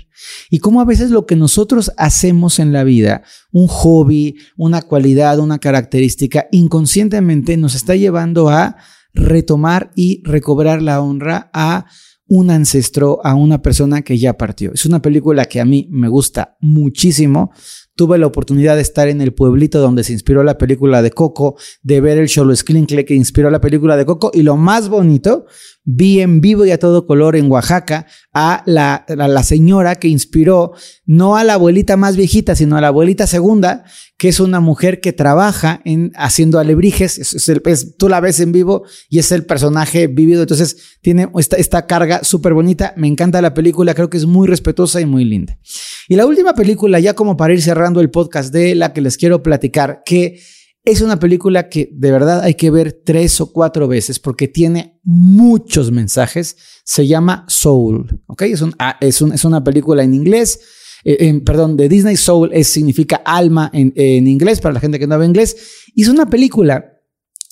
Y 0.50 0.60
cómo 0.60 0.82
a 0.82 0.86
veces 0.86 1.10
lo 1.10 1.26
que 1.26 1.38
nosotros 1.38 1.94
hacemos 1.96 2.60
en 2.60 2.74
la 2.74 2.84
vida, 2.84 3.24
un 3.54 3.68
hobby, 3.68 4.36
una 4.58 4.82
cualidad, 4.82 5.40
una 5.40 5.58
característica, 5.58 6.48
inconscientemente 6.52 7.56
nos 7.56 7.76
está 7.76 7.96
llevando 7.96 8.50
a 8.50 8.76
retomar 9.14 9.92
y 9.96 10.22
recobrar 10.26 10.82
la 10.82 11.02
honra 11.02 11.50
a 11.54 11.86
un 12.30 12.52
ancestro, 12.52 13.20
a 13.24 13.36
una 13.36 13.62
persona 13.62 14.02
que 14.02 14.18
ya 14.18 14.38
partió. 14.38 14.72
Es 14.74 14.86
una 14.86 15.02
película 15.02 15.46
que 15.46 15.62
a 15.62 15.66
mí 15.66 15.88
me 15.90 16.10
gusta 16.10 16.58
muchísimo. 16.60 17.52
Tuve 17.96 18.20
la 18.20 18.28
oportunidad 18.28 18.76
de 18.76 18.84
estar 18.84 19.08
en 19.08 19.20
el 19.20 19.34
pueblito 19.34 19.80
donde 19.80 20.04
se 20.04 20.14
inspiró 20.14 20.44
la 20.44 20.58
película 20.58 21.02
de 21.02 21.10
Coco, 21.10 21.58
de 21.82 22.02
ver 22.02 22.20
el 22.20 22.28
Cholo 22.28 22.54
Esclincle 22.54 23.04
que 23.04 23.16
inspiró 23.16 23.50
la 23.50 23.60
película 23.60 23.98
de 23.98 24.06
Coco. 24.06 24.30
Y 24.32 24.44
lo 24.44 24.58
más 24.58 24.90
bonito, 24.90 25.46
vi 25.92 26.22
en 26.22 26.40
vivo 26.40 26.66
y 26.66 26.72
a 26.72 26.78
todo 26.78 27.08
color 27.08 27.36
en 27.36 27.50
Oaxaca 27.50 28.06
a 28.32 28.62
la, 28.68 29.06
la 29.08 29.44
señora 29.44 29.96
que 29.96 30.08
inspiró 30.08 30.74
no 31.08 31.36
a 31.36 31.44
la 31.44 31.56
abuelita 31.56 31.98
más 31.98 32.16
viejita, 32.16 32.56
sino 32.56 32.78
a 32.78 32.82
la 32.82 32.90
abuelita 32.90 33.26
segunda, 33.26 33.86
que 34.20 34.30
es 34.30 34.40
una 34.40 34.60
mujer 34.60 35.02
que 35.02 35.14
trabaja 35.14 35.82
en 35.86 36.12
haciendo 36.16 36.60
alebrijes. 36.60 37.18
Es, 37.18 37.98
tú 37.98 38.08
la 38.08 38.20
ves 38.20 38.40
en 38.40 38.52
vivo 38.52 38.84
y 39.10 39.18
es 39.18 39.32
el 39.32 39.46
personaje 39.46 40.06
vivido. 40.06 40.44
Entonces 40.44 40.78
tiene 41.02 41.28
esta, 41.40 41.56
esta 41.56 41.88
carga 41.88 42.24
súper 42.24 42.54
bonita. 42.54 42.94
Me 42.96 43.08
encanta 43.08 43.42
la 43.42 43.56
película. 43.56 43.96
Creo 43.96 44.12
que 44.12 44.18
es 44.18 44.28
muy 44.28 44.48
respetuosa 44.48 45.02
y 45.02 45.08
muy 45.08 45.26
linda. 45.26 45.58
Y 46.08 46.16
la 46.16 46.28
última 46.28 46.54
película, 46.54 47.00
ya 47.00 47.16
como 47.16 47.36
para 47.36 47.54
ir 47.54 47.64
cerrando 47.64 48.00
el 48.00 48.12
podcast 48.12 48.54
de 48.54 48.76
la 48.76 48.94
que 48.94 49.02
les 49.02 49.18
quiero 49.18 49.42
platicar, 49.42 50.04
que 50.06 50.40
es 50.92 51.02
una 51.02 51.20
película 51.20 51.70
que 51.70 51.90
de 51.94 52.12
verdad 52.12 52.42
hay 52.42 52.56
que 52.56 52.72
ver 52.72 53.02
tres 53.06 53.40
o 53.42 53.52
cuatro 53.52 53.88
veces 53.88 54.20
porque 54.20 54.48
tiene 54.48 55.00
muchos 55.04 55.92
mensajes. 55.92 56.58
Se 56.84 57.08
llama 57.08 57.46
Soul. 57.48 58.22
¿Ok? 58.28 58.44
Es, 58.44 58.64
ah, 58.80 59.00
una 59.44 59.64
película 59.64 60.04
en 60.04 60.14
inglés 60.14 60.60
eh, 61.04 61.42
perdón, 61.46 61.78
de 61.78 61.88
Disney 61.88 62.18
Soul 62.18 62.52
es, 62.54 62.68
significa 62.70 63.22
alma 63.24 63.70
en, 63.74 63.94
en 63.96 64.28
inglés, 64.28 64.60
para 64.60 64.74
la 64.74 64.80
gente 64.80 65.00
que 65.00 65.08
no 65.08 65.16
habla 65.16 65.26
inglés. 65.26 65.56
Y 65.96 66.04
es 66.04 66.10
una 66.10 66.30
película 66.30 67.00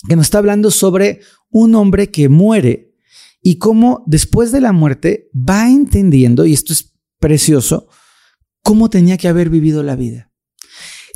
que 0.07 0.15
nos 0.15 0.25
está 0.25 0.39
hablando 0.39 0.71
sobre 0.71 1.21
un 1.49 1.75
hombre 1.75 2.11
que 2.11 2.29
muere 2.29 2.95
y 3.41 3.57
cómo 3.57 4.03
después 4.05 4.51
de 4.51 4.61
la 4.61 4.73
muerte 4.73 5.29
va 5.33 5.69
entendiendo, 5.69 6.45
y 6.45 6.53
esto 6.53 6.73
es 6.73 6.93
precioso, 7.19 7.87
cómo 8.61 8.89
tenía 8.89 9.17
que 9.17 9.27
haber 9.27 9.49
vivido 9.49 9.83
la 9.83 9.95
vida. 9.95 10.26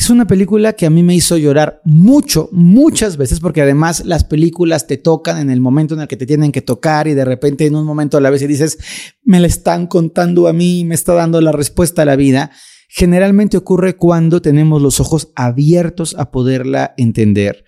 Es 0.01 0.09
una 0.09 0.25
película 0.25 0.73
que 0.73 0.87
a 0.87 0.89
mí 0.89 1.03
me 1.03 1.13
hizo 1.13 1.37
llorar 1.37 1.79
mucho, 1.85 2.49
muchas 2.51 3.17
veces, 3.17 3.39
porque 3.39 3.61
además 3.61 4.03
las 4.03 4.23
películas 4.23 4.87
te 4.87 4.97
tocan 4.97 5.37
en 5.37 5.51
el 5.51 5.61
momento 5.61 5.93
en 5.93 6.01
el 6.01 6.07
que 6.07 6.17
te 6.17 6.25
tienen 6.25 6.51
que 6.51 6.63
tocar 6.63 7.07
y 7.07 7.13
de 7.13 7.23
repente 7.23 7.67
en 7.67 7.75
un 7.75 7.85
momento 7.85 8.17
a 8.17 8.19
la 8.19 8.31
vez 8.31 8.41
dices, 8.47 8.79
me 9.23 9.39
la 9.39 9.45
están 9.45 9.85
contando 9.85 10.47
a 10.47 10.53
mí, 10.53 10.85
me 10.85 10.95
está 10.95 11.13
dando 11.13 11.39
la 11.39 11.51
respuesta 11.51 12.01
a 12.01 12.05
la 12.05 12.15
vida. 12.15 12.49
Generalmente 12.89 13.57
ocurre 13.57 13.95
cuando 13.95 14.41
tenemos 14.41 14.81
los 14.81 14.99
ojos 14.99 15.31
abiertos 15.35 16.15
a 16.17 16.31
poderla 16.31 16.95
entender. 16.97 17.63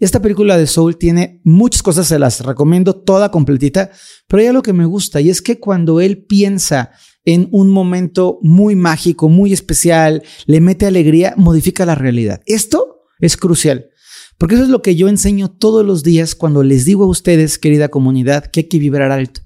Esta 0.00 0.22
película 0.22 0.56
de 0.56 0.66
Soul 0.66 0.96
tiene 0.96 1.42
muchas 1.44 1.82
cosas, 1.82 2.08
se 2.08 2.18
las 2.18 2.40
recomiendo 2.40 2.96
toda 2.96 3.30
completita, 3.30 3.90
pero 4.26 4.40
hay 4.40 4.46
algo 4.46 4.62
que 4.62 4.72
me 4.72 4.86
gusta 4.86 5.20
y 5.20 5.28
es 5.28 5.42
que 5.42 5.60
cuando 5.60 6.00
él 6.00 6.24
piensa 6.24 6.92
en 7.24 7.48
un 7.50 7.70
momento 7.70 8.38
muy 8.42 8.76
mágico, 8.76 9.28
muy 9.28 9.52
especial, 9.52 10.22
le 10.46 10.60
mete 10.60 10.86
alegría, 10.86 11.34
modifica 11.36 11.86
la 11.86 11.94
realidad. 11.94 12.40
Esto 12.46 13.06
es 13.18 13.36
crucial. 13.36 13.90
Porque 14.38 14.56
eso 14.56 14.64
es 14.64 14.70
lo 14.70 14.82
que 14.82 14.96
yo 14.96 15.08
enseño 15.08 15.50
todos 15.50 15.86
los 15.86 16.02
días 16.02 16.34
cuando 16.34 16.62
les 16.62 16.84
digo 16.84 17.04
a 17.04 17.08
ustedes, 17.08 17.58
querida 17.58 17.88
comunidad, 17.88 18.46
que 18.46 18.60
hay 18.60 18.68
que 18.68 18.78
vibrar 18.78 19.12
alto, 19.12 19.42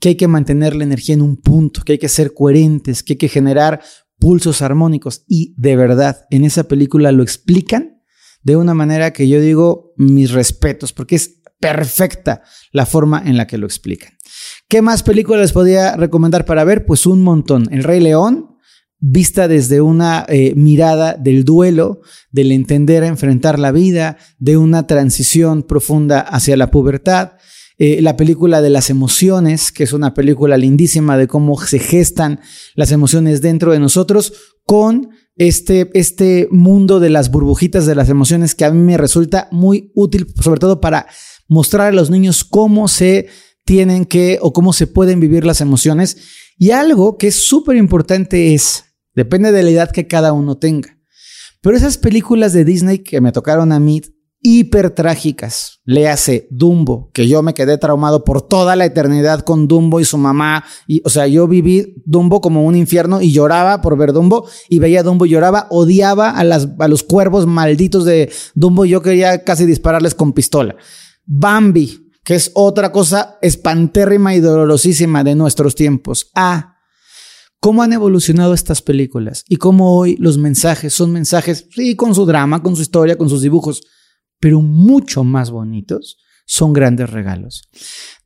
que 0.00 0.10
hay 0.10 0.14
que 0.14 0.28
mantener 0.28 0.76
la 0.76 0.84
energía 0.84 1.14
en 1.14 1.22
un 1.22 1.36
punto, 1.36 1.82
que 1.82 1.92
hay 1.92 1.98
que 1.98 2.08
ser 2.08 2.32
coherentes, 2.32 3.02
que 3.02 3.14
hay 3.14 3.18
que 3.18 3.28
generar 3.28 3.82
pulsos 4.18 4.62
armónicos. 4.62 5.24
Y 5.26 5.54
de 5.58 5.76
verdad, 5.76 6.24
en 6.30 6.44
esa 6.44 6.64
película 6.64 7.10
lo 7.10 7.22
explican 7.22 8.00
de 8.42 8.56
una 8.56 8.74
manera 8.74 9.12
que 9.12 9.28
yo 9.28 9.40
digo 9.40 9.92
mis 9.96 10.30
respetos, 10.30 10.92
porque 10.92 11.16
es 11.16 11.41
perfecta 11.62 12.42
la 12.72 12.84
forma 12.84 13.22
en 13.24 13.36
la 13.36 13.46
que 13.46 13.56
lo 13.56 13.66
explican. 13.66 14.12
¿Qué 14.68 14.82
más 14.82 15.04
películas 15.04 15.40
les 15.40 15.52
podía 15.52 15.96
recomendar 15.96 16.44
para 16.44 16.64
ver? 16.64 16.84
Pues 16.84 17.06
un 17.06 17.22
montón. 17.22 17.68
El 17.70 17.84
Rey 17.84 18.00
León, 18.00 18.56
vista 18.98 19.46
desde 19.46 19.80
una 19.80 20.26
eh, 20.28 20.54
mirada 20.56 21.14
del 21.14 21.44
duelo, 21.44 22.00
del 22.32 22.50
entender 22.50 23.04
a 23.04 23.06
enfrentar 23.06 23.60
la 23.60 23.70
vida, 23.70 24.18
de 24.38 24.56
una 24.56 24.88
transición 24.88 25.62
profunda 25.62 26.20
hacia 26.20 26.56
la 26.56 26.70
pubertad. 26.72 27.34
Eh, 27.78 28.02
la 28.02 28.16
película 28.16 28.60
de 28.60 28.70
las 28.70 28.90
emociones, 28.90 29.70
que 29.70 29.84
es 29.84 29.92
una 29.92 30.14
película 30.14 30.56
lindísima 30.56 31.16
de 31.16 31.28
cómo 31.28 31.60
se 31.60 31.78
gestan 31.78 32.40
las 32.74 32.90
emociones 32.90 33.40
dentro 33.40 33.72
de 33.72 33.78
nosotros, 33.78 34.32
con 34.64 35.10
este, 35.36 35.90
este 35.94 36.48
mundo 36.50 37.00
de 37.00 37.10
las 37.10 37.30
burbujitas 37.30 37.86
de 37.86 37.94
las 37.94 38.08
emociones 38.08 38.54
que 38.54 38.64
a 38.64 38.70
mí 38.70 38.78
me 38.78 38.98
resulta 38.98 39.48
muy 39.50 39.90
útil, 39.94 40.26
sobre 40.40 40.60
todo 40.60 40.80
para 40.80 41.06
mostrar 41.52 41.88
a 41.88 41.92
los 41.92 42.10
niños 42.10 42.44
cómo 42.44 42.88
se 42.88 43.28
tienen 43.64 44.04
que 44.04 44.38
o 44.42 44.52
cómo 44.52 44.72
se 44.72 44.86
pueden 44.86 45.20
vivir 45.20 45.44
las 45.44 45.60
emociones. 45.60 46.16
Y 46.58 46.70
algo 46.70 47.16
que 47.16 47.28
es 47.28 47.44
súper 47.44 47.76
importante 47.76 48.54
es 48.54 48.84
Depende 49.14 49.52
de 49.52 49.62
la 49.62 49.70
edad 49.70 49.90
que 49.90 50.06
cada 50.06 50.32
uno 50.32 50.56
tenga. 50.56 50.98
Pero 51.60 51.76
esas 51.76 51.98
películas 51.98 52.52
de 52.52 52.64
Disney 52.64 53.00
que 53.00 53.20
me 53.20 53.30
tocaron 53.30 53.70
a 53.70 53.78
mí, 53.78 54.00
hiper 54.40 54.90
trágicas, 54.90 55.80
léase 55.84 56.48
Dumbo, 56.50 57.10
que 57.12 57.28
yo 57.28 57.42
me 57.42 57.54
quedé 57.54 57.78
traumado 57.78 58.24
por 58.24 58.42
toda 58.42 58.74
la 58.74 58.86
eternidad 58.86 59.40
con 59.40 59.68
Dumbo 59.68 60.00
y 60.00 60.04
su 60.04 60.16
mamá. 60.16 60.64
Y, 60.88 61.02
o 61.04 61.10
sea, 61.10 61.26
yo 61.26 61.46
viví 61.46 62.02
Dumbo 62.06 62.40
como 62.40 62.64
un 62.64 62.74
infierno 62.74 63.20
y 63.20 63.32
lloraba 63.32 63.82
por 63.82 63.96
ver 63.96 64.12
Dumbo 64.12 64.48
y 64.68 64.78
veía 64.78 65.02
Dumbo 65.02 65.26
y 65.26 65.30
lloraba, 65.30 65.66
odiaba 65.70 66.30
a, 66.30 66.42
las, 66.42 66.68
a 66.78 66.88
los 66.88 67.02
cuervos 67.02 67.46
malditos 67.46 68.04
de 68.04 68.32
Dumbo. 68.54 68.86
Yo 68.86 69.02
quería 69.02 69.44
casi 69.44 69.66
dispararles 69.66 70.14
con 70.14 70.32
pistola. 70.32 70.76
Bambi, 71.24 72.10
que 72.24 72.34
es 72.34 72.50
otra 72.54 72.92
cosa 72.92 73.38
espantérrima 73.42 74.34
y 74.34 74.40
dolorosísima 74.40 75.24
de 75.24 75.34
nuestros 75.34 75.74
tiempos. 75.74 76.30
Ah, 76.34 76.76
cómo 77.60 77.82
han 77.82 77.92
evolucionado 77.92 78.54
estas 78.54 78.82
películas 78.82 79.44
y 79.48 79.56
cómo 79.56 79.96
hoy 79.96 80.16
los 80.16 80.36
mensajes 80.36 80.92
son 80.92 81.12
mensajes, 81.12 81.68
sí, 81.70 81.94
con 81.94 82.14
su 82.14 82.26
drama, 82.26 82.62
con 82.62 82.74
su 82.74 82.82
historia, 82.82 83.16
con 83.16 83.28
sus 83.28 83.42
dibujos, 83.42 83.82
pero 84.40 84.60
mucho 84.60 85.22
más 85.22 85.50
bonitos, 85.50 86.18
son 86.44 86.72
grandes 86.72 87.10
regalos. 87.10 87.68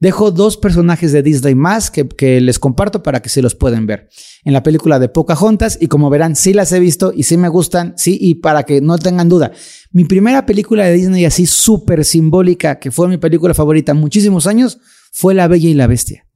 Dejo 0.01 0.31
dos 0.31 0.57
personajes 0.57 1.13
de 1.13 1.23
Disney 1.23 1.55
más 1.55 1.91
que, 1.91 2.41
les 2.41 2.59
comparto 2.59 3.03
para 3.03 3.21
que 3.21 3.29
se 3.29 3.43
los 3.43 3.55
puedan 3.55 3.87
ver. 3.87 4.09
En 4.45 4.53
la 4.53 4.63
película 4.63 4.99
de 4.99 5.09
Pocahontas, 5.09 5.79
y 5.81 5.89
como 5.89 6.11
verán, 6.11 6.37
sí 6.37 6.53
las 6.53 6.73
he 6.73 6.81
visto 6.81 7.13
y 7.15 7.23
sí 7.23 7.37
me 7.37 7.49
gustan, 7.49 7.95
sí, 7.97 8.19
y 8.21 8.37
para 8.37 8.65
que 8.65 8.81
no 8.81 8.99
tengan 8.99 9.29
duda. 9.29 9.53
Mi 9.93 10.05
primera 10.05 10.47
película 10.47 10.85
de 10.85 10.93
Disney 10.93 11.25
así 11.25 11.47
súper 11.47 12.05
simbólica, 12.05 12.79
que 12.79 12.91
fue 12.91 13.09
mi 13.09 13.19
película 13.19 13.55
favorita 13.55 13.95
muchísimos 13.95 14.47
años, 14.47 14.79
fue 15.13 15.35
La 15.35 15.49
Bella 15.49 15.69
y 15.69 15.75
la 15.75 15.87
Bestia 15.87 16.27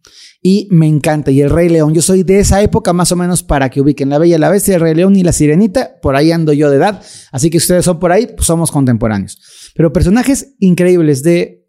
y 0.43 0.69
me 0.71 0.87
encanta. 0.87 1.31
Y 1.31 1.41
el 1.41 1.51
Rey 1.51 1.69
León, 1.69 1.95
yo 1.95 2.03
soy 2.03 2.23
de 2.23 2.41
esa 2.41 2.63
época 2.63 2.93
más 2.93 3.13
o 3.13 3.17
menos 3.17 3.43
para 3.43 3.69
que 3.69 3.81
ubiquen 3.81 4.09
la 4.09 4.19
Bella, 4.19 4.39
la 4.39 4.49
Bestia, 4.49 4.77
el 4.77 4.81
Rey 4.81 4.95
León 4.95 5.17
y 5.17 5.23
la 5.23 5.33
Sirenita, 5.33 6.01
por 6.01 6.17
ahí 6.17 6.33
ando 6.33 6.53
yo 6.53 6.71
de 6.71 6.77
edad, 6.77 7.03
así 7.33 7.51
que 7.51 7.59
ustedes 7.59 7.85
son 7.85 7.99
por 7.99 8.13
ahí, 8.13 8.27
pues 8.27 8.47
somos 8.47 8.71
contemporáneos. 8.71 9.39
Pero 9.75 9.93
personajes 9.93 10.55
increíbles 10.59 11.23
de 11.23 11.60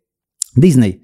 Disney. 0.56 1.02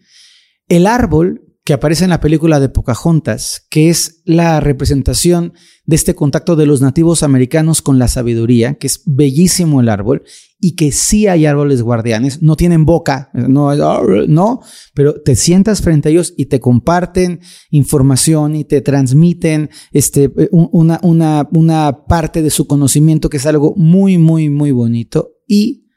El 0.68 0.88
árbol 0.88 1.48
que 1.68 1.74
aparece 1.74 2.06
en 2.06 2.12
la 2.12 2.22
película 2.22 2.62
de 2.62 2.70
Pocahontas, 2.70 3.68
que 3.70 3.90
es 3.90 4.22
la 4.24 4.62
representación 4.62 5.52
de 5.86 5.98
este 5.98 6.16
contacto 6.16 6.56
de 6.56 6.66
los 6.66 6.80
nativos 6.80 7.24
americanos 7.24 7.82
con 7.82 8.00
la 8.00 8.08
sabiduría, 8.08 8.76
que 8.76 8.88
es 8.88 9.02
bellísimo 9.06 9.82
el 9.82 9.90
árbol, 9.90 10.24
y 10.62 10.78
que 10.78 10.94
sí 10.94 11.28
hay 11.28 11.46
árboles 11.46 11.82
guardianes, 11.82 12.42
no 12.42 12.56
tienen 12.56 12.86
boca, 12.86 13.32
no, 13.34 13.76
no, 14.28 14.62
pero 14.94 15.22
te 15.22 15.36
sientas 15.36 15.82
frente 15.82 16.08
a 16.08 16.12
ellos 16.14 16.34
y 16.38 16.46
te 16.46 16.62
comparten 16.62 17.42
información 17.70 18.56
y 18.56 18.64
te 18.64 18.80
transmiten 18.80 19.70
este, 19.92 20.32
una, 20.52 22.00
parte 22.08 22.44
de 22.44 22.50
su 22.50 22.66
conocimiento 22.66 23.30
que 23.30 23.36
es 23.36 23.46
algo 23.46 23.74
muy, 23.76 24.18
muy, 24.18 24.50
muy 24.50 24.72
bonito, 24.72 25.34
y 25.46 25.90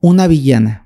una 0.00 0.28
villana 0.28 0.85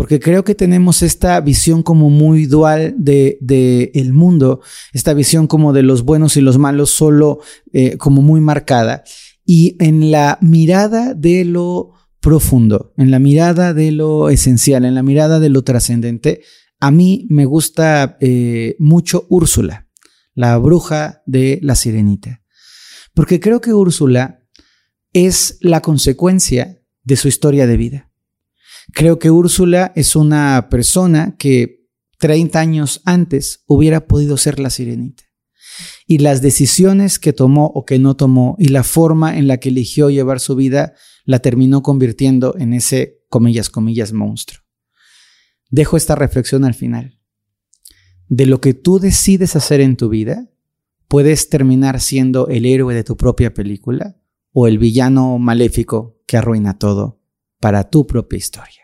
porque 0.00 0.18
creo 0.18 0.44
que 0.44 0.54
tenemos 0.54 1.02
esta 1.02 1.38
visión 1.42 1.82
como 1.82 2.08
muy 2.08 2.46
dual 2.46 2.94
de, 2.96 3.90
el 3.92 4.14
mundo, 4.14 4.62
esta 4.94 5.12
visión 5.12 5.46
como 5.46 5.74
de 5.74 5.82
los 5.82 6.06
buenos 6.06 6.38
y 6.38 6.40
los 6.40 6.56
malos 6.56 6.88
solo 6.88 7.40
eh, 7.74 7.98
como 7.98 8.22
muy 8.22 8.40
marcada. 8.40 9.04
Y 9.44 9.76
en 9.78 10.10
la 10.10 10.38
mirada 10.40 11.12
de 11.12 11.44
lo 11.44 11.92
profundo, 12.18 12.94
en 12.96 13.10
la 13.10 13.18
mirada 13.18 13.74
de 13.74 13.92
lo 13.92 14.30
esencial, 14.30 14.86
en 14.86 14.94
la 14.94 15.02
mirada 15.02 15.38
de 15.38 15.50
lo 15.50 15.64
trascendente, 15.64 16.44
a 16.80 16.90
mí 16.90 17.26
me 17.28 17.44
gusta 17.44 18.16
eh, 18.22 18.76
mucho 18.78 19.26
Úrsula, 19.28 19.86
la 20.34 20.56
bruja 20.56 21.20
de 21.26 21.58
la 21.62 21.74
sirenita. 21.74 22.40
Porque 23.12 23.38
creo 23.38 23.60
que 23.60 23.74
Úrsula 23.74 24.46
es 25.12 25.58
la 25.60 25.82
consecuencia 25.82 26.80
de 27.02 27.16
su 27.16 27.28
historia 27.28 27.66
de 27.66 27.76
vida. 27.76 28.09
Creo 28.92 29.18
que 29.18 29.30
Úrsula 29.30 29.92
es 29.94 30.16
una 30.16 30.68
persona 30.70 31.36
que 31.38 31.88
30 32.18 32.58
años 32.60 33.00
antes 33.04 33.64
hubiera 33.66 34.06
podido 34.06 34.36
ser 34.36 34.58
la 34.58 34.70
sirenita. 34.70 35.24
Y 36.06 36.18
las 36.18 36.42
decisiones 36.42 37.18
que 37.18 37.32
tomó 37.32 37.66
o 37.74 37.84
que 37.84 37.98
no 37.98 38.16
tomó 38.16 38.56
y 38.58 38.68
la 38.68 38.84
forma 38.84 39.38
en 39.38 39.46
la 39.46 39.58
que 39.58 39.70
eligió 39.70 40.10
llevar 40.10 40.40
su 40.40 40.54
vida 40.54 40.94
la 41.24 41.38
terminó 41.38 41.82
convirtiendo 41.82 42.54
en 42.58 42.74
ese, 42.74 43.22
comillas, 43.28 43.70
comillas, 43.70 44.12
monstruo. 44.12 44.62
Dejo 45.70 45.96
esta 45.96 46.14
reflexión 46.14 46.64
al 46.64 46.74
final. 46.74 47.18
De 48.28 48.46
lo 48.46 48.60
que 48.60 48.74
tú 48.74 48.98
decides 48.98 49.56
hacer 49.56 49.80
en 49.80 49.96
tu 49.96 50.08
vida, 50.08 50.50
puedes 51.08 51.48
terminar 51.48 52.00
siendo 52.00 52.48
el 52.48 52.66
héroe 52.66 52.94
de 52.94 53.04
tu 53.04 53.16
propia 53.16 53.54
película 53.54 54.16
o 54.52 54.66
el 54.66 54.78
villano 54.78 55.38
maléfico 55.38 56.20
que 56.26 56.36
arruina 56.36 56.78
todo 56.78 57.20
para 57.60 57.88
tu 57.90 58.06
propia 58.06 58.36
historia. 58.36 58.79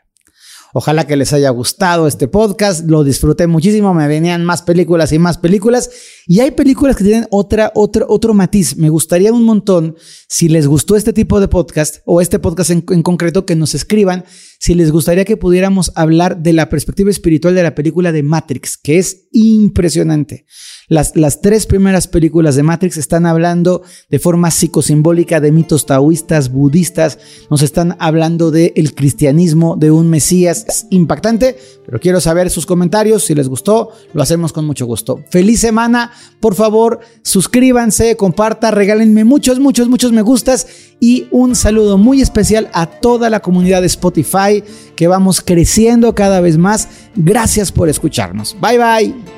Ojalá 0.78 1.06
que 1.06 1.16
les 1.16 1.32
haya 1.32 1.48
gustado 1.48 2.06
este 2.06 2.28
podcast, 2.28 2.84
lo 2.86 3.02
disfruté 3.02 3.46
muchísimo, 3.46 3.94
me 3.94 4.08
venían 4.08 4.44
más 4.44 4.60
películas 4.60 5.10
y 5.10 5.18
más 5.18 5.38
películas 5.38 5.88
y 6.26 6.40
hay 6.40 6.50
películas 6.50 6.96
que 6.96 7.04
tienen 7.04 7.26
otra, 7.30 7.70
otra, 7.74 8.04
otro 8.08 8.34
matiz. 8.34 8.76
Me 8.76 8.90
gustaría 8.90 9.32
un 9.32 9.44
montón, 9.44 9.96
si 10.28 10.48
les 10.48 10.66
gustó 10.66 10.96
este 10.96 11.12
tipo 11.12 11.40
de 11.40 11.48
podcast 11.48 11.98
o 12.04 12.20
este 12.20 12.38
podcast 12.38 12.70
en, 12.70 12.84
en 12.90 13.02
concreto, 13.02 13.46
que 13.46 13.54
nos 13.54 13.74
escriban 13.74 14.24
si 14.58 14.74
les 14.74 14.90
gustaría 14.90 15.24
que 15.24 15.36
pudiéramos 15.36 15.92
hablar 15.94 16.42
de 16.42 16.52
la 16.52 16.68
perspectiva 16.68 17.10
espiritual 17.10 17.54
de 17.54 17.62
la 17.62 17.74
película 17.74 18.12
de 18.12 18.22
Matrix, 18.22 18.76
que 18.76 18.98
es 18.98 19.28
impresionante. 19.32 20.46
Las, 20.88 21.16
las 21.16 21.40
tres 21.40 21.66
primeras 21.66 22.06
películas 22.06 22.54
de 22.54 22.62
Matrix 22.62 22.96
están 22.96 23.26
hablando 23.26 23.82
de 24.08 24.18
forma 24.18 24.50
psicosimbólica 24.50 25.40
de 25.40 25.50
mitos 25.52 25.84
taoístas, 25.84 26.52
budistas, 26.52 27.18
nos 27.50 27.62
están 27.62 27.96
hablando 27.98 28.50
del 28.50 28.72
el 28.76 28.94
cristianismo, 28.94 29.76
de 29.76 29.90
un 29.90 30.08
Mesías. 30.08 30.64
Es 30.68 30.86
impactante, 30.90 31.56
pero 31.84 31.98
quiero 31.98 32.20
saber 32.20 32.50
sus 32.50 32.66
comentarios. 32.66 33.24
Si 33.24 33.34
les 33.34 33.48
gustó, 33.48 33.90
lo 34.14 34.22
hacemos 34.22 34.52
con 34.52 34.64
mucho 34.64 34.86
gusto. 34.86 35.24
Feliz 35.30 35.60
semana, 35.60 36.12
por 36.40 36.54
favor, 36.54 37.00
suscríbanse, 37.22 38.16
compartan, 38.16 38.74
regálenme 38.74 39.24
muchos, 39.24 39.58
muchos, 39.58 39.88
muchos 39.88 40.12
me 40.12 40.22
gustas 40.22 40.66
y 41.00 41.26
un 41.30 41.54
saludo 41.54 41.98
muy 41.98 42.20
especial 42.20 42.70
a 42.72 42.86
toda 42.86 43.30
la 43.30 43.40
comunidad 43.40 43.80
de 43.80 43.86
Spotify 43.86 44.62
que 44.94 45.08
vamos 45.08 45.40
creciendo 45.40 46.14
cada 46.14 46.40
vez 46.40 46.56
más. 46.58 46.88
Gracias 47.14 47.72
por 47.72 47.88
escucharnos. 47.88 48.56
Bye 48.60 48.78
bye. 48.78 49.35